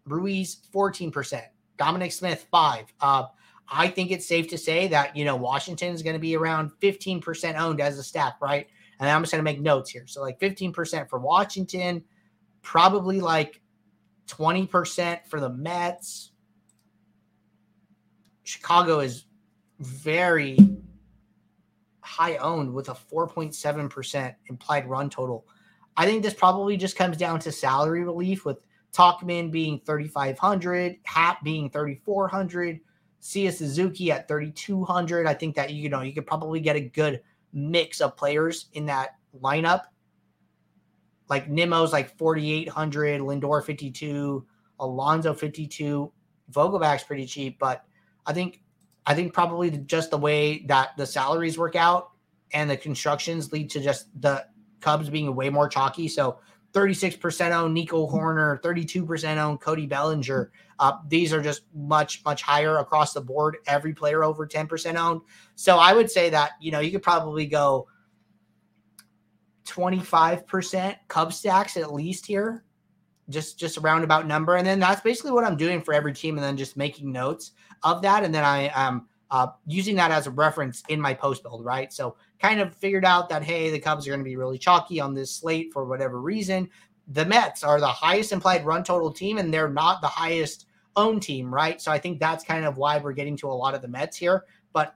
Ruiz, 0.05 0.61
14%. 0.73 1.43
Dominic 1.77 2.11
Smith, 2.11 2.47
5. 2.51 2.85
Uh, 2.99 3.25
I 3.71 3.87
think 3.87 4.11
it's 4.11 4.27
safe 4.27 4.47
to 4.49 4.57
say 4.57 4.87
that, 4.87 5.15
you 5.15 5.25
know, 5.25 5.35
Washington 5.35 5.93
is 5.93 6.01
going 6.01 6.15
to 6.15 6.19
be 6.19 6.35
around 6.35 6.71
15% 6.81 7.59
owned 7.59 7.79
as 7.79 7.99
a 7.99 8.03
stack, 8.03 8.35
right? 8.41 8.67
And 8.99 9.09
I'm 9.09 9.21
just 9.21 9.31
going 9.31 9.39
to 9.39 9.49
make 9.49 9.61
notes 9.61 9.89
here. 9.89 10.07
So, 10.07 10.21
like 10.21 10.39
15% 10.39 11.09
for 11.09 11.19
Washington, 11.19 12.03
probably 12.63 13.21
like 13.21 13.61
20% 14.27 15.19
for 15.27 15.39
the 15.39 15.49
Mets. 15.49 16.31
Chicago 18.49 18.99
is 18.99 19.25
very 19.79 20.57
high 22.01 22.37
owned 22.37 22.73
with 22.73 22.89
a 22.89 22.93
4.7% 22.93 24.35
implied 24.47 24.89
run 24.89 25.07
total. 25.07 25.45
I 25.95 26.07
think 26.07 26.23
this 26.23 26.33
probably 26.33 26.75
just 26.75 26.95
comes 26.95 27.15
down 27.15 27.39
to 27.41 27.51
salary 27.51 28.03
relief 28.03 28.45
with 28.45 28.57
Tauchman 28.91 29.51
being 29.51 29.79
3,500, 29.85 30.97
Happ 31.03 31.43
being 31.43 31.69
3,400, 31.69 32.79
Seiya 33.21 33.53
Suzuki 33.53 34.11
at 34.11 34.27
3,200. 34.27 35.27
I 35.27 35.35
think 35.35 35.55
that, 35.55 35.71
you 35.71 35.87
know, 35.87 36.01
you 36.01 36.11
could 36.11 36.25
probably 36.25 36.59
get 36.59 36.75
a 36.75 36.81
good 36.81 37.21
mix 37.53 38.01
of 38.01 38.17
players 38.17 38.69
in 38.73 38.87
that 38.87 39.11
lineup 39.39 39.83
like 41.29 41.47
Nimmo's 41.47 41.93
like 41.93 42.17
4,800, 42.17 43.21
Lindor 43.21 43.63
52, 43.63 44.43
Alonso 44.79 45.35
52. 45.35 46.11
Vogelbach's 46.51 47.03
pretty 47.03 47.27
cheap, 47.27 47.59
but 47.59 47.85
I 48.29 48.33
think 48.33 48.61
I 49.05 49.15
think 49.15 49.33
probably 49.33 49.71
just 49.71 50.11
the 50.11 50.17
way 50.17 50.59
that 50.67 50.95
the 50.95 51.05
salaries 51.05 51.57
work 51.57 51.75
out 51.75 52.11
and 52.53 52.69
the 52.69 52.77
constructions 52.77 53.51
lead 53.51 53.69
to 53.71 53.81
just 53.81 54.07
the 54.21 54.45
Cubs 54.81 55.09
being 55.09 55.35
way 55.35 55.49
more 55.49 55.67
chalky. 55.67 56.07
So 56.07 56.39
36% 56.73 57.51
owned 57.51 57.73
Nico 57.73 58.07
Hoerner, 58.07 58.61
32% 58.61 59.37
owned 59.37 59.59
Cody 59.61 59.87
Bellinger. 59.87 60.51
Uh, 60.77 60.93
these 61.07 61.33
are 61.33 61.41
just 61.41 61.63
much, 61.73 62.23
much 62.23 62.43
higher 62.43 62.77
across 62.77 63.13
the 63.13 63.21
board. 63.21 63.57
Every 63.65 63.93
player 63.93 64.23
over 64.23 64.47
10% 64.47 64.95
owned. 64.95 65.21
So 65.55 65.77
I 65.77 65.93
would 65.93 66.11
say 66.11 66.29
that, 66.29 66.51
you 66.61 66.71
know, 66.71 66.79
you 66.79 66.91
could 66.91 67.01
probably 67.01 67.47
go 67.47 67.87
25% 69.65 70.95
Cub 71.07 71.33
stacks 71.33 71.77
at 71.77 71.93
least 71.93 72.25
here. 72.25 72.63
Just 73.29 73.59
just 73.59 73.77
a 73.77 73.81
roundabout 73.81 74.25
number. 74.25 74.55
And 74.55 74.65
then 74.65 74.79
that's 74.79 75.01
basically 75.01 75.31
what 75.31 75.43
I'm 75.43 75.57
doing 75.57 75.81
for 75.81 75.93
every 75.93 76.13
team 76.13 76.37
and 76.37 76.43
then 76.43 76.57
just 76.57 76.77
making 76.77 77.11
notes 77.11 77.51
of 77.83 78.01
that. 78.01 78.23
And 78.23 78.33
then 78.33 78.43
I 78.43 78.71
am 78.73 79.07
uh, 79.31 79.47
using 79.67 79.95
that 79.95 80.11
as 80.11 80.27
a 80.27 80.31
reference 80.31 80.83
in 80.89 80.99
my 80.99 81.13
post 81.13 81.43
build, 81.43 81.63
right? 81.63 81.91
So 81.93 82.15
kind 82.41 82.59
of 82.59 82.75
figured 82.75 83.05
out 83.05 83.29
that, 83.29 83.43
hey, 83.43 83.69
the 83.69 83.79
Cubs 83.79 84.07
are 84.07 84.11
going 84.11 84.21
to 84.21 84.25
be 84.25 84.35
really 84.35 84.57
chalky 84.57 84.99
on 84.99 85.13
this 85.13 85.31
slate 85.31 85.71
for 85.71 85.85
whatever 85.85 86.21
reason. 86.21 86.69
The 87.07 87.25
Mets 87.25 87.63
are 87.63 87.79
the 87.79 87.87
highest 87.87 88.31
implied 88.31 88.65
run 88.65 88.83
total 88.83 89.11
team, 89.11 89.37
and 89.37 89.53
they're 89.53 89.69
not 89.69 90.01
the 90.01 90.07
highest 90.07 90.67
own 90.95 91.19
team, 91.19 91.53
right? 91.53 91.81
So 91.81 91.91
I 91.91 91.97
think 91.99 92.19
that's 92.19 92.43
kind 92.43 92.65
of 92.65 92.77
why 92.77 92.97
we're 92.97 93.13
getting 93.13 93.37
to 93.37 93.47
a 93.47 93.53
lot 93.53 93.75
of 93.75 93.81
the 93.81 93.87
Mets 93.87 94.17
here. 94.17 94.45
But 94.73 94.95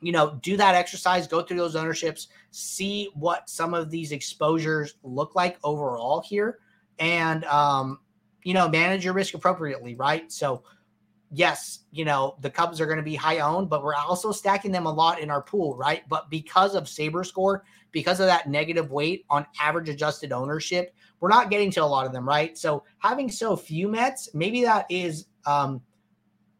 you 0.00 0.10
know, 0.10 0.38
do 0.42 0.56
that 0.56 0.74
exercise, 0.74 1.28
go 1.28 1.42
through 1.42 1.58
those 1.58 1.76
ownerships, 1.76 2.28
see 2.50 3.10
what 3.14 3.48
some 3.48 3.72
of 3.72 3.88
these 3.88 4.10
exposures 4.10 4.96
look 5.04 5.36
like 5.36 5.58
overall 5.62 6.20
here, 6.20 6.58
and 6.98 7.44
um, 7.44 8.00
you 8.42 8.52
know, 8.52 8.68
manage 8.68 9.04
your 9.04 9.14
risk 9.14 9.34
appropriately, 9.34 9.94
right? 9.94 10.30
So, 10.30 10.64
yes, 11.32 11.80
you 11.90 12.04
know, 12.04 12.36
the 12.40 12.50
Cubs 12.50 12.80
are 12.80 12.86
going 12.86 12.98
to 12.98 13.02
be 13.02 13.14
high 13.14 13.38
owned, 13.38 13.70
but 13.70 13.82
we're 13.82 13.94
also 13.94 14.30
stacking 14.32 14.70
them 14.70 14.86
a 14.86 14.92
lot 14.92 15.18
in 15.18 15.30
our 15.30 15.40
pool, 15.40 15.76
right? 15.76 16.06
But 16.08 16.28
because 16.30 16.74
of 16.74 16.88
Saber 16.88 17.24
score, 17.24 17.64
because 17.90 18.20
of 18.20 18.26
that 18.26 18.48
negative 18.48 18.90
weight 18.90 19.24
on 19.30 19.46
average 19.58 19.88
adjusted 19.88 20.30
ownership, 20.30 20.94
we're 21.20 21.30
not 21.30 21.50
getting 21.50 21.70
to 21.72 21.82
a 21.82 21.86
lot 21.86 22.06
of 22.06 22.12
them, 22.12 22.28
right? 22.28 22.56
So 22.58 22.84
having 22.98 23.30
so 23.30 23.56
few 23.56 23.88
Mets, 23.88 24.28
maybe 24.34 24.62
that 24.62 24.86
is 24.90 25.26
um 25.46 25.80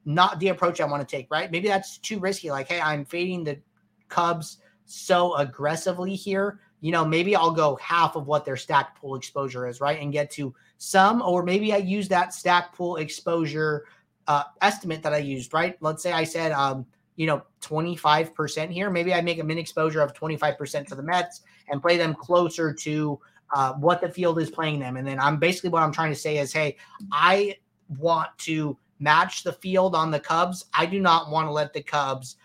not 0.04 0.40
the 0.40 0.48
approach 0.48 0.80
I 0.80 0.84
want 0.86 1.06
to 1.06 1.16
take, 1.16 1.30
right? 1.30 1.50
Maybe 1.50 1.68
that's 1.68 1.98
too 1.98 2.18
risky. 2.18 2.50
Like, 2.50 2.68
hey, 2.68 2.80
I'm 2.80 3.04
fading 3.04 3.44
the 3.44 3.60
Cubs 4.08 4.58
so 4.84 5.36
aggressively 5.36 6.14
here. 6.14 6.60
You 6.80 6.90
know, 6.90 7.04
maybe 7.04 7.36
I'll 7.36 7.52
go 7.52 7.76
half 7.76 8.16
of 8.16 8.26
what 8.26 8.44
their 8.44 8.56
stack 8.56 9.00
pool 9.00 9.14
exposure 9.14 9.68
is, 9.68 9.80
right? 9.80 10.00
And 10.00 10.12
get 10.12 10.30
to 10.32 10.52
some, 10.78 11.22
or 11.22 11.44
maybe 11.44 11.72
I 11.72 11.76
use 11.76 12.08
that 12.08 12.34
stack 12.34 12.74
pool 12.74 12.96
exposure 12.96 13.84
uh, 14.28 14.44
estimate 14.60 15.02
that 15.02 15.12
I 15.12 15.18
used, 15.18 15.52
right? 15.52 15.76
Let's 15.80 16.02
say 16.02 16.12
I 16.12 16.24
said, 16.24 16.52
um, 16.52 16.86
you 17.16 17.26
know, 17.26 17.42
25% 17.60 18.70
here. 18.70 18.90
Maybe 18.90 19.12
I 19.12 19.20
make 19.20 19.38
a 19.38 19.44
min 19.44 19.58
exposure 19.58 20.00
of 20.00 20.14
25% 20.14 20.88
for 20.88 20.94
the 20.94 21.02
Mets 21.02 21.42
and 21.68 21.80
play 21.80 21.96
them 21.96 22.14
closer 22.14 22.72
to 22.72 23.20
uh, 23.54 23.74
what 23.74 24.00
the 24.00 24.08
field 24.08 24.38
is 24.38 24.50
playing 24.50 24.80
them. 24.80 24.96
And 24.96 25.06
then 25.06 25.20
I'm 25.20 25.38
basically 25.38 25.70
what 25.70 25.82
I'm 25.82 25.92
trying 25.92 26.12
to 26.12 26.18
say 26.18 26.38
is, 26.38 26.52
hey, 26.52 26.76
I 27.10 27.56
want 27.98 28.30
to 28.38 28.78
match 28.98 29.42
the 29.42 29.52
field 29.52 29.94
on 29.94 30.10
the 30.10 30.20
Cubs. 30.20 30.66
I 30.72 30.86
do 30.86 31.00
not 31.00 31.30
want 31.30 31.48
to 31.48 31.52
let 31.52 31.72
the 31.72 31.82
Cubs 31.82 32.36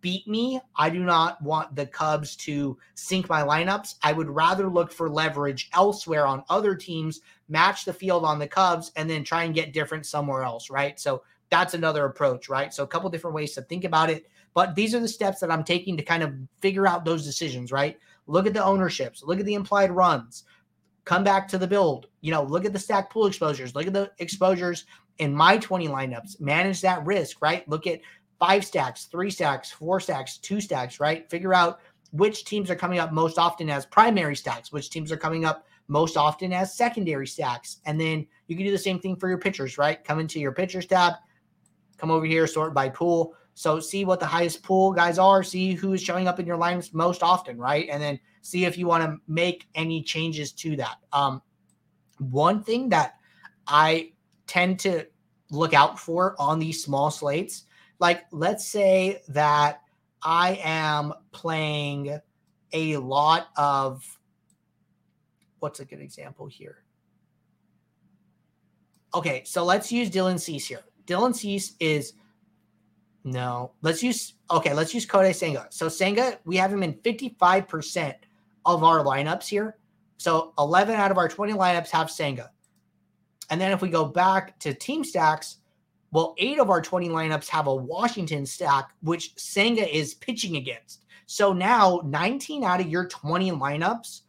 beat 0.00 0.26
me. 0.28 0.60
I 0.76 0.90
do 0.90 1.00
not 1.00 1.40
want 1.42 1.74
the 1.74 1.86
Cubs 1.86 2.36
to 2.36 2.78
sink 2.94 3.28
my 3.28 3.42
lineups. 3.42 3.96
I 4.02 4.12
would 4.12 4.28
rather 4.28 4.68
look 4.68 4.92
for 4.92 5.08
leverage 5.08 5.68
elsewhere 5.74 6.26
on 6.26 6.44
other 6.48 6.74
teams, 6.74 7.20
match 7.48 7.84
the 7.84 7.92
field 7.92 8.24
on 8.24 8.38
the 8.38 8.48
Cubs, 8.48 8.92
and 8.96 9.08
then 9.08 9.24
try 9.24 9.44
and 9.44 9.54
get 9.54 9.72
different 9.72 10.06
somewhere 10.06 10.42
else, 10.42 10.70
right? 10.70 10.98
So 11.00 11.22
that's 11.50 11.74
another 11.74 12.04
approach, 12.04 12.48
right? 12.48 12.72
So 12.72 12.82
a 12.84 12.88
couple 12.88 13.10
different 13.10 13.36
ways 13.36 13.54
to 13.54 13.62
think 13.62 13.84
about 13.84 14.10
it. 14.10 14.26
But 14.54 14.74
these 14.74 14.94
are 14.94 15.00
the 15.00 15.08
steps 15.08 15.40
that 15.40 15.50
I'm 15.50 15.64
taking 15.64 15.96
to 15.96 16.02
kind 16.02 16.22
of 16.22 16.34
figure 16.60 16.86
out 16.86 17.04
those 17.04 17.24
decisions, 17.24 17.70
right? 17.72 17.98
look 18.26 18.46
at 18.46 18.54
the 18.54 18.64
ownerships, 18.64 19.22
look 19.22 19.38
at 19.38 19.46
the 19.46 19.54
implied 19.54 19.90
runs, 19.90 20.44
come 21.04 21.24
back 21.24 21.48
to 21.48 21.58
the 21.58 21.66
build. 21.66 22.08
You 22.20 22.32
know, 22.32 22.42
look 22.42 22.64
at 22.64 22.72
the 22.72 22.78
stack 22.78 23.10
pool 23.10 23.26
exposures, 23.26 23.74
look 23.74 23.86
at 23.86 23.92
the 23.92 24.10
exposures 24.18 24.84
in 25.18 25.34
my 25.34 25.58
20 25.58 25.88
lineups, 25.88 26.40
manage 26.40 26.80
that 26.82 27.04
risk, 27.06 27.40
right? 27.40 27.68
Look 27.68 27.86
at 27.86 28.00
five 28.38 28.64
stacks, 28.64 29.04
three 29.06 29.30
stacks, 29.30 29.70
four 29.70 30.00
stacks, 30.00 30.38
two 30.38 30.60
stacks, 30.60 31.00
right? 31.00 31.28
Figure 31.30 31.54
out 31.54 31.80
which 32.12 32.44
teams 32.44 32.70
are 32.70 32.76
coming 32.76 32.98
up 32.98 33.12
most 33.12 33.38
often 33.38 33.68
as 33.70 33.86
primary 33.86 34.36
stacks, 34.36 34.72
which 34.72 34.90
teams 34.90 35.10
are 35.10 35.16
coming 35.16 35.44
up 35.44 35.66
most 35.88 36.16
often 36.16 36.52
as 36.52 36.76
secondary 36.76 37.26
stacks. 37.26 37.80
And 37.86 38.00
then 38.00 38.26
you 38.46 38.56
can 38.56 38.64
do 38.64 38.72
the 38.72 38.78
same 38.78 38.98
thing 38.98 39.16
for 39.16 39.28
your 39.28 39.38
pitchers, 39.38 39.78
right? 39.78 40.02
Come 40.02 40.20
into 40.20 40.40
your 40.40 40.52
pitchers 40.52 40.86
tab, 40.86 41.14
come 41.96 42.10
over 42.10 42.26
here, 42.26 42.46
sort 42.46 42.74
by 42.74 42.88
pool. 42.88 43.34
So 43.54 43.80
see 43.80 44.04
what 44.04 44.20
the 44.20 44.26
highest 44.26 44.62
pool 44.62 44.92
guys 44.92 45.18
are, 45.18 45.42
see 45.42 45.72
who 45.72 45.94
is 45.94 46.02
showing 46.02 46.28
up 46.28 46.38
in 46.38 46.46
your 46.46 46.58
lines 46.58 46.92
most 46.92 47.22
often, 47.22 47.56
right? 47.56 47.88
And 47.90 48.02
then 48.02 48.20
see 48.42 48.66
if 48.66 48.76
you 48.76 48.86
want 48.86 49.04
to 49.04 49.16
make 49.26 49.66
any 49.74 50.02
changes 50.02 50.52
to 50.52 50.76
that. 50.76 50.96
Um, 51.12 51.40
one 52.18 52.62
thing 52.62 52.90
that 52.90 53.14
I 53.66 54.12
tend 54.46 54.78
to 54.80 55.06
look 55.50 55.74
out 55.74 55.98
for 55.98 56.34
on 56.38 56.58
these 56.58 56.82
small 56.82 57.10
slates, 57.10 57.64
like 57.98 58.24
let's 58.30 58.66
say 58.66 59.22
that 59.28 59.80
I 60.22 60.60
am 60.62 61.12
playing 61.32 62.18
a 62.72 62.96
lot 62.96 63.48
of 63.56 64.04
what's 65.60 65.80
a 65.80 65.84
good 65.84 66.00
example 66.00 66.46
here? 66.46 66.84
Okay, 69.14 69.42
so 69.44 69.64
let's 69.64 69.90
use 69.90 70.10
Dylan 70.10 70.38
Cease 70.38 70.66
here. 70.66 70.82
Dylan 71.06 71.34
Cease 71.34 71.74
is 71.80 72.14
no, 73.24 73.72
let's 73.82 74.02
use 74.02 74.34
okay, 74.50 74.74
let's 74.74 74.94
use 74.94 75.06
Kodai 75.06 75.34
Senga. 75.34 75.66
So 75.70 75.88
Senga, 75.88 76.38
we 76.44 76.56
have 76.56 76.72
him 76.72 76.82
in 76.82 76.94
55% 76.94 78.14
of 78.64 78.84
our 78.84 79.04
lineups 79.04 79.48
here. 79.48 79.78
So 80.18 80.52
11 80.58 80.94
out 80.94 81.10
of 81.10 81.18
our 81.18 81.28
20 81.28 81.52
lineups 81.52 81.90
have 81.90 82.10
Senga. 82.10 82.50
And 83.50 83.60
then 83.60 83.72
if 83.72 83.80
we 83.80 83.88
go 83.88 84.04
back 84.04 84.58
to 84.60 84.74
team 84.74 85.04
stacks, 85.04 85.58
well, 86.16 86.34
eight 86.38 86.58
of 86.58 86.70
our 86.70 86.80
20 86.80 87.10
lineups 87.10 87.46
have 87.50 87.66
a 87.66 87.74
Washington 87.74 88.46
stack, 88.46 88.88
which 89.02 89.34
Senga 89.36 89.86
is 89.94 90.14
pitching 90.14 90.56
against. 90.56 91.04
So 91.26 91.52
now 91.52 92.00
19 92.06 92.64
out 92.64 92.80
of 92.80 92.88
your 92.88 93.06
20 93.06 93.50
lineups 93.50 94.22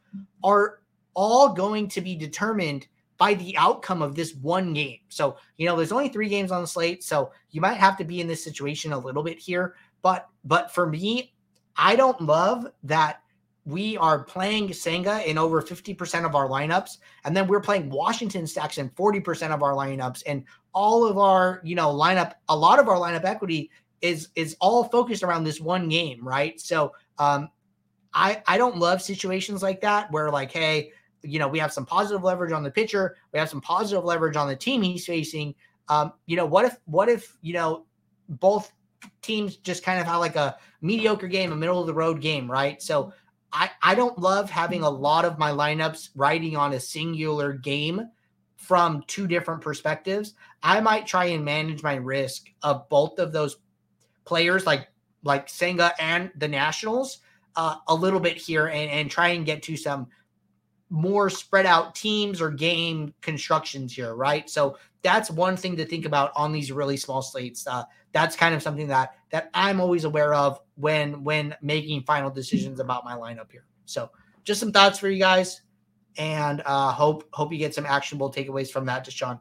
are 0.43 0.81
all 1.13 1.53
going 1.53 1.87
to 1.87 2.01
be 2.01 2.13
determined 2.13 2.87
by 3.17 3.35
the 3.35 3.55
outcome 3.55 4.01
of 4.01 4.15
this 4.15 4.35
one 4.35 4.73
game. 4.73 4.99
So, 5.07 5.37
you 5.55 5.65
know, 5.65 5.77
there's 5.77 5.93
only 5.93 6.09
3 6.09 6.27
games 6.27 6.51
on 6.51 6.59
the 6.59 6.67
slate, 6.67 7.05
so 7.05 7.31
you 7.51 7.61
might 7.61 7.75
have 7.75 7.97
to 7.99 8.03
be 8.03 8.19
in 8.19 8.27
this 8.27 8.43
situation 8.43 8.91
a 8.91 8.99
little 8.99 9.23
bit 9.23 9.39
here, 9.39 9.75
but 10.01 10.27
but 10.43 10.73
for 10.73 10.87
me, 10.87 11.33
I 11.77 11.95
don't 11.95 12.19
love 12.19 12.67
that 12.83 13.21
we 13.67 13.97
are 13.97 14.23
playing 14.23 14.71
Senga 14.71 15.29
in 15.29 15.37
over 15.37 15.61
50% 15.61 16.25
of 16.25 16.35
our 16.35 16.47
lineups, 16.47 16.99
and 17.25 17.35
then 17.35 17.47
we're 17.47 17.59
playing 17.59 17.89
Washington 17.89 18.47
stacks 18.47 18.77
in 18.77 18.89
40% 18.91 19.53
of 19.53 19.61
our 19.61 19.73
lineups, 19.73 20.23
and 20.25 20.45
all 20.73 21.05
of 21.05 21.17
our, 21.17 21.59
you 21.65 21.75
know, 21.75 21.93
lineup, 21.93 22.35
a 22.47 22.55
lot 22.55 22.79
of 22.79 22.87
our 22.87 22.95
lineup 22.95 23.25
equity 23.25 23.69
is 24.01 24.29
is 24.35 24.55
all 24.61 24.85
focused 24.85 25.21
around 25.21 25.43
this 25.43 25.59
one 25.59 25.89
game, 25.89 26.25
right? 26.25 26.61
So 26.61 26.93
um 27.17 27.49
I 28.13 28.41
I 28.47 28.57
don't 28.57 28.77
love 28.77 29.01
situations 29.01 29.61
like 29.61 29.81
that 29.81 30.09
where 30.11 30.31
like, 30.31 30.51
hey, 30.51 30.91
you 31.23 31.37
know, 31.37 31.49
we 31.49 31.59
have 31.59 31.73
some 31.73 31.85
positive 31.85 32.23
leverage 32.23 32.53
on 32.53 32.63
the 32.63 32.71
pitcher, 32.71 33.17
we 33.33 33.39
have 33.39 33.49
some 33.49 33.59
positive 33.59 34.05
leverage 34.05 34.37
on 34.37 34.47
the 34.47 34.55
team 34.55 34.81
he's 34.81 35.05
facing. 35.05 35.53
Um, 35.89 36.13
you 36.25 36.37
know, 36.37 36.45
what 36.45 36.63
if 36.63 36.77
what 36.85 37.09
if, 37.09 37.37
you 37.41 37.53
know, 37.53 37.85
both 38.29 38.71
teams 39.21 39.57
just 39.57 39.83
kind 39.83 39.99
of 39.99 40.05
have 40.05 40.19
like 40.19 40.37
a 40.37 40.55
mediocre 40.81 41.27
game, 41.27 41.51
a 41.51 41.55
middle 41.55 41.81
of 41.81 41.87
the 41.87 41.93
road 41.93 42.21
game, 42.21 42.49
right? 42.49 42.81
So 42.81 43.11
I 43.53 43.69
I 43.81 43.95
don't 43.95 44.17
love 44.19 44.49
having 44.49 44.83
a 44.83 44.89
lot 44.89 45.25
of 45.25 45.39
my 45.39 45.51
lineups 45.51 46.09
riding 46.15 46.55
on 46.57 46.73
a 46.73 46.79
singular 46.79 47.53
game 47.53 48.09
from 48.55 49.03
two 49.07 49.27
different 49.27 49.61
perspectives. 49.61 50.33
I 50.63 50.81
might 50.81 51.07
try 51.07 51.25
and 51.25 51.45
manage 51.45 51.83
my 51.83 51.95
risk 51.95 52.47
of 52.63 52.89
both 52.89 53.19
of 53.19 53.31
those 53.31 53.57
players 54.25 54.65
like 54.65 54.87
like 55.23 55.49
Senga 55.49 55.93
and 55.99 56.31
the 56.35 56.47
Nationals 56.47 57.19
uh, 57.55 57.77
a 57.87 57.95
little 57.95 58.19
bit 58.19 58.37
here 58.37 58.67
and, 58.67 58.89
and 58.91 59.11
try 59.11 59.29
and 59.29 59.45
get 59.45 59.63
to 59.63 59.75
some 59.75 60.07
more 60.89 61.29
spread 61.29 61.65
out 61.65 61.95
teams 61.95 62.39
or 62.39 62.49
game 62.49 63.13
constructions 63.21 63.93
here, 63.93 64.15
right? 64.15 64.49
So 64.49 64.77
that's 65.01 65.29
one 65.29 65.57
thing 65.57 65.75
to 65.77 65.85
think 65.85 66.05
about 66.05 66.31
on 66.35 66.51
these 66.51 66.71
really 66.71 66.97
small 66.97 67.21
slates. 67.21 67.67
Uh, 67.67 67.83
that's 68.13 68.35
kind 68.35 68.55
of 68.55 68.63
something 68.63 68.87
that 68.87 69.15
that 69.31 69.49
I'm 69.53 69.81
always 69.81 70.03
aware 70.03 70.33
of 70.33 70.59
when 70.77 71.23
when 71.23 71.55
making 71.61 72.03
final 72.03 72.29
decisions 72.29 72.79
about 72.79 73.03
my 73.03 73.13
lineup 73.13 73.51
here. 73.51 73.65
So 73.85 74.09
just 74.43 74.59
some 74.59 74.71
thoughts 74.71 74.99
for 74.99 75.09
you 75.09 75.19
guys, 75.19 75.61
and 76.17 76.61
uh, 76.65 76.91
hope 76.91 77.27
hope 77.33 77.51
you 77.51 77.57
get 77.57 77.75
some 77.75 77.85
actionable 77.85 78.31
takeaways 78.31 78.71
from 78.71 78.85
that, 78.85 79.05
Deshaun. 79.05 79.39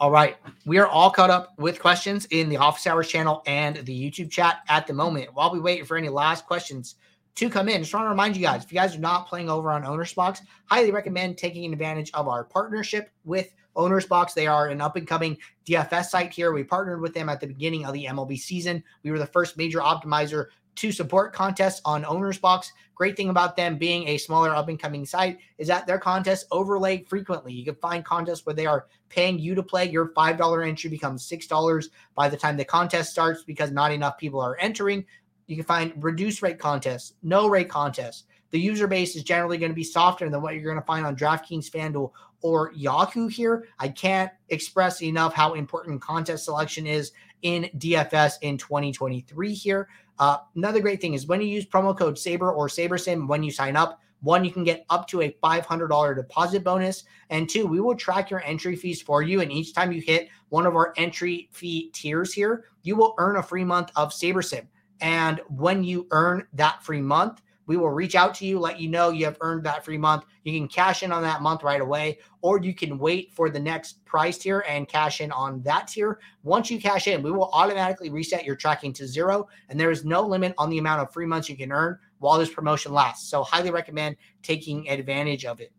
All 0.00 0.10
right, 0.10 0.36
we 0.64 0.78
are 0.78 0.86
all 0.86 1.10
caught 1.10 1.30
up 1.30 1.54
with 1.58 1.80
questions 1.80 2.26
in 2.26 2.48
the 2.48 2.56
Office 2.56 2.86
Hours 2.86 3.08
channel 3.08 3.42
and 3.46 3.76
the 3.78 4.10
YouTube 4.10 4.30
chat 4.30 4.58
at 4.68 4.86
the 4.86 4.92
moment. 4.92 5.30
While 5.34 5.52
we 5.52 5.58
wait 5.58 5.86
for 5.86 5.96
any 5.96 6.08
last 6.08 6.46
questions 6.46 6.96
to 7.38 7.48
come 7.48 7.68
in. 7.68 7.82
Just 7.82 7.94
want 7.94 8.04
to 8.04 8.10
remind 8.10 8.36
you 8.36 8.42
guys, 8.42 8.64
if 8.64 8.72
you 8.72 8.78
guys 8.80 8.96
are 8.96 9.00
not 9.00 9.28
playing 9.28 9.48
over 9.48 9.70
on 9.70 9.84
OwnersBox, 9.84 10.40
highly 10.66 10.90
recommend 10.90 11.38
taking 11.38 11.72
advantage 11.72 12.10
of 12.12 12.26
our 12.26 12.42
partnership 12.42 13.10
with 13.24 13.54
OwnersBox. 13.78 14.34
They 14.34 14.46
are 14.46 14.68
an 14.68 14.80
up 14.80 14.96
and 14.96 15.06
coming 15.06 15.38
DFS 15.66 16.06
site 16.06 16.32
here. 16.32 16.52
We 16.52 16.64
partnered 16.64 17.00
with 17.00 17.14
them 17.14 17.28
at 17.28 17.40
the 17.40 17.46
beginning 17.46 17.86
of 17.86 17.94
the 17.94 18.06
MLB 18.06 18.38
season. 18.38 18.82
We 19.02 19.10
were 19.10 19.18
the 19.18 19.26
first 19.26 19.56
major 19.56 19.78
optimizer 19.78 20.46
to 20.78 20.92
support 20.92 21.32
contests 21.32 21.80
on 21.84 22.04
OwnersBox. 22.04 22.66
Great 22.94 23.16
thing 23.16 23.30
about 23.30 23.56
them 23.56 23.78
being 23.78 24.06
a 24.08 24.18
smaller 24.18 24.54
up 24.54 24.68
and 24.68 24.78
coming 24.78 25.04
site 25.04 25.38
is 25.58 25.66
that 25.66 25.86
their 25.86 25.98
contests 25.98 26.44
overlay 26.52 27.02
frequently. 27.04 27.52
You 27.52 27.64
can 27.64 27.74
find 27.76 28.04
contests 28.04 28.46
where 28.46 28.54
they 28.54 28.66
are 28.66 28.86
paying 29.08 29.40
you 29.40 29.56
to 29.56 29.62
play. 29.62 29.88
Your 29.88 30.10
$5 30.10 30.68
entry 30.68 30.90
becomes 30.90 31.28
$6 31.28 31.88
by 32.14 32.28
the 32.28 32.36
time 32.36 32.56
the 32.56 32.64
contest 32.64 33.10
starts 33.10 33.42
because 33.42 33.72
not 33.72 33.90
enough 33.90 34.18
people 34.18 34.40
are 34.40 34.56
entering. 34.60 35.04
You 35.48 35.56
can 35.56 35.64
find 35.64 35.92
reduced 35.96 36.42
rate 36.42 36.58
contests, 36.60 37.14
no 37.22 37.48
rate 37.48 37.68
contests. 37.68 38.24
The 38.50 38.60
user 38.60 38.86
base 38.86 39.16
is 39.16 39.24
generally 39.24 39.58
going 39.58 39.72
to 39.72 39.76
be 39.76 39.84
softer 39.84 40.30
than 40.30 40.40
what 40.40 40.54
you're 40.54 40.62
going 40.62 40.76
to 40.76 40.82
find 40.82 41.04
on 41.04 41.16
DraftKings, 41.16 41.70
FanDuel, 41.70 42.12
or 42.42 42.72
Yahoo 42.74 43.28
here. 43.28 43.66
I 43.78 43.88
can't 43.88 44.30
express 44.48 45.02
enough 45.02 45.34
how 45.34 45.54
important 45.54 46.00
contest 46.00 46.44
selection 46.44 46.86
is 46.86 47.12
in 47.42 47.70
DFS 47.76 48.34
in 48.42 48.58
2023 48.58 49.54
here. 49.54 49.88
Uh, 50.18 50.38
another 50.56 50.80
great 50.80 51.00
thing 51.00 51.14
is 51.14 51.26
when 51.26 51.40
you 51.40 51.46
use 51.46 51.64
promo 51.64 51.96
code 51.96 52.16
SABRE 52.16 52.52
or 52.52 52.68
SaberSim 52.68 53.28
when 53.28 53.42
you 53.42 53.50
sign 53.50 53.76
up, 53.76 54.00
one, 54.20 54.44
you 54.44 54.50
can 54.50 54.64
get 54.64 54.84
up 54.90 55.06
to 55.08 55.22
a 55.22 55.36
$500 55.42 56.16
deposit 56.16 56.64
bonus. 56.64 57.04
And 57.30 57.48
two, 57.48 57.66
we 57.66 57.80
will 57.80 57.94
track 57.94 58.30
your 58.30 58.42
entry 58.42 58.74
fees 58.74 59.00
for 59.00 59.22
you. 59.22 59.40
And 59.40 59.52
each 59.52 59.74
time 59.74 59.92
you 59.92 60.00
hit 60.00 60.28
one 60.48 60.66
of 60.66 60.74
our 60.74 60.92
entry 60.96 61.48
fee 61.52 61.90
tiers 61.92 62.32
here, 62.32 62.64
you 62.82 62.96
will 62.96 63.14
earn 63.18 63.36
a 63.36 63.42
free 63.42 63.64
month 63.64 63.90
of 63.94 64.10
SaberSim. 64.10 64.66
And 65.00 65.40
when 65.48 65.84
you 65.84 66.08
earn 66.10 66.46
that 66.54 66.82
free 66.82 67.00
month, 67.00 67.42
we 67.68 67.76
will 67.76 67.90
reach 67.90 68.14
out 68.14 68.34
to 68.36 68.46
you, 68.46 68.58
let 68.58 68.80
you 68.80 68.88
know 68.88 69.10
you 69.10 69.26
have 69.26 69.36
earned 69.42 69.62
that 69.64 69.84
free 69.84 69.98
month. 69.98 70.24
You 70.42 70.58
can 70.58 70.66
cash 70.66 71.02
in 71.02 71.12
on 71.12 71.22
that 71.22 71.42
month 71.42 71.62
right 71.62 71.82
away, 71.82 72.18
or 72.40 72.58
you 72.58 72.74
can 72.74 72.98
wait 72.98 73.30
for 73.34 73.50
the 73.50 73.60
next 73.60 74.04
price 74.06 74.38
tier 74.38 74.64
and 74.66 74.88
cash 74.88 75.20
in 75.20 75.30
on 75.30 75.60
that 75.62 75.88
tier. 75.88 76.18
Once 76.42 76.70
you 76.70 76.80
cash 76.80 77.06
in, 77.06 77.22
we 77.22 77.30
will 77.30 77.50
automatically 77.52 78.08
reset 78.08 78.44
your 78.44 78.56
tracking 78.56 78.94
to 78.94 79.06
zero, 79.06 79.48
and 79.68 79.78
there 79.78 79.90
is 79.90 80.02
no 80.02 80.22
limit 80.22 80.54
on 80.56 80.70
the 80.70 80.78
amount 80.78 81.02
of 81.02 81.12
free 81.12 81.26
months 81.26 81.48
you 81.48 81.56
can 81.56 81.70
earn 81.70 81.98
while 82.20 82.38
this 82.38 82.50
promotion 82.50 82.92
lasts. 82.92 83.28
So, 83.28 83.44
highly 83.44 83.70
recommend 83.70 84.16
taking 84.42 84.88
advantage 84.88 85.44
of 85.44 85.60
it. 85.60 85.70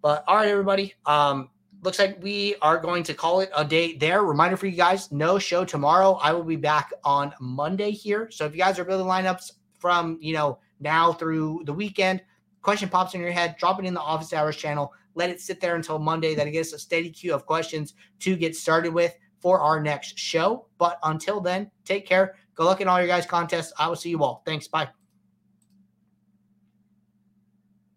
But 0.00 0.24
all 0.26 0.36
right, 0.36 0.48
everybody. 0.48 0.94
Um, 1.04 1.50
looks 1.82 1.98
like 1.98 2.16
we 2.22 2.56
are 2.62 2.78
going 2.78 3.02
to 3.02 3.12
call 3.12 3.40
it 3.40 3.50
a 3.54 3.64
day 3.64 3.94
there. 3.94 4.22
Reminder 4.22 4.56
for 4.56 4.66
you 4.66 4.76
guys 4.76 5.12
no 5.12 5.38
show 5.38 5.66
tomorrow. 5.66 6.14
I 6.14 6.32
will 6.32 6.44
be 6.44 6.56
back 6.56 6.92
on 7.04 7.34
Monday 7.40 7.90
here. 7.90 8.30
So 8.30 8.46
if 8.46 8.52
you 8.52 8.58
guys 8.58 8.78
are 8.78 8.84
building 8.84 9.06
lineups 9.06 9.52
from, 9.86 10.18
you 10.20 10.34
know, 10.34 10.58
now 10.80 11.12
through 11.12 11.62
the 11.64 11.72
weekend, 11.72 12.20
question 12.60 12.88
pops 12.88 13.14
in 13.14 13.20
your 13.20 13.30
head, 13.30 13.54
drop 13.56 13.78
it 13.78 13.86
in 13.86 13.94
the 13.94 14.00
office 14.00 14.32
hours 14.32 14.56
channel. 14.56 14.92
Let 15.14 15.30
it 15.30 15.40
sit 15.40 15.60
there 15.60 15.76
until 15.76 16.00
Monday. 16.00 16.34
That 16.34 16.50
gives 16.50 16.72
a 16.72 16.78
steady 16.80 17.08
queue 17.08 17.32
of 17.32 17.46
questions 17.46 17.94
to 18.18 18.34
get 18.34 18.56
started 18.56 18.92
with 18.92 19.16
for 19.38 19.60
our 19.60 19.80
next 19.80 20.18
show. 20.18 20.66
But 20.76 20.98
until 21.04 21.40
then, 21.40 21.70
take 21.84 22.04
care. 22.04 22.34
Good 22.56 22.64
luck 22.64 22.80
in 22.80 22.88
all 22.88 22.98
your 22.98 23.06
guys' 23.06 23.26
contests. 23.26 23.72
I 23.78 23.86
will 23.86 23.94
see 23.94 24.10
you 24.10 24.24
all. 24.24 24.42
Thanks. 24.44 24.66
Bye. 24.66 24.88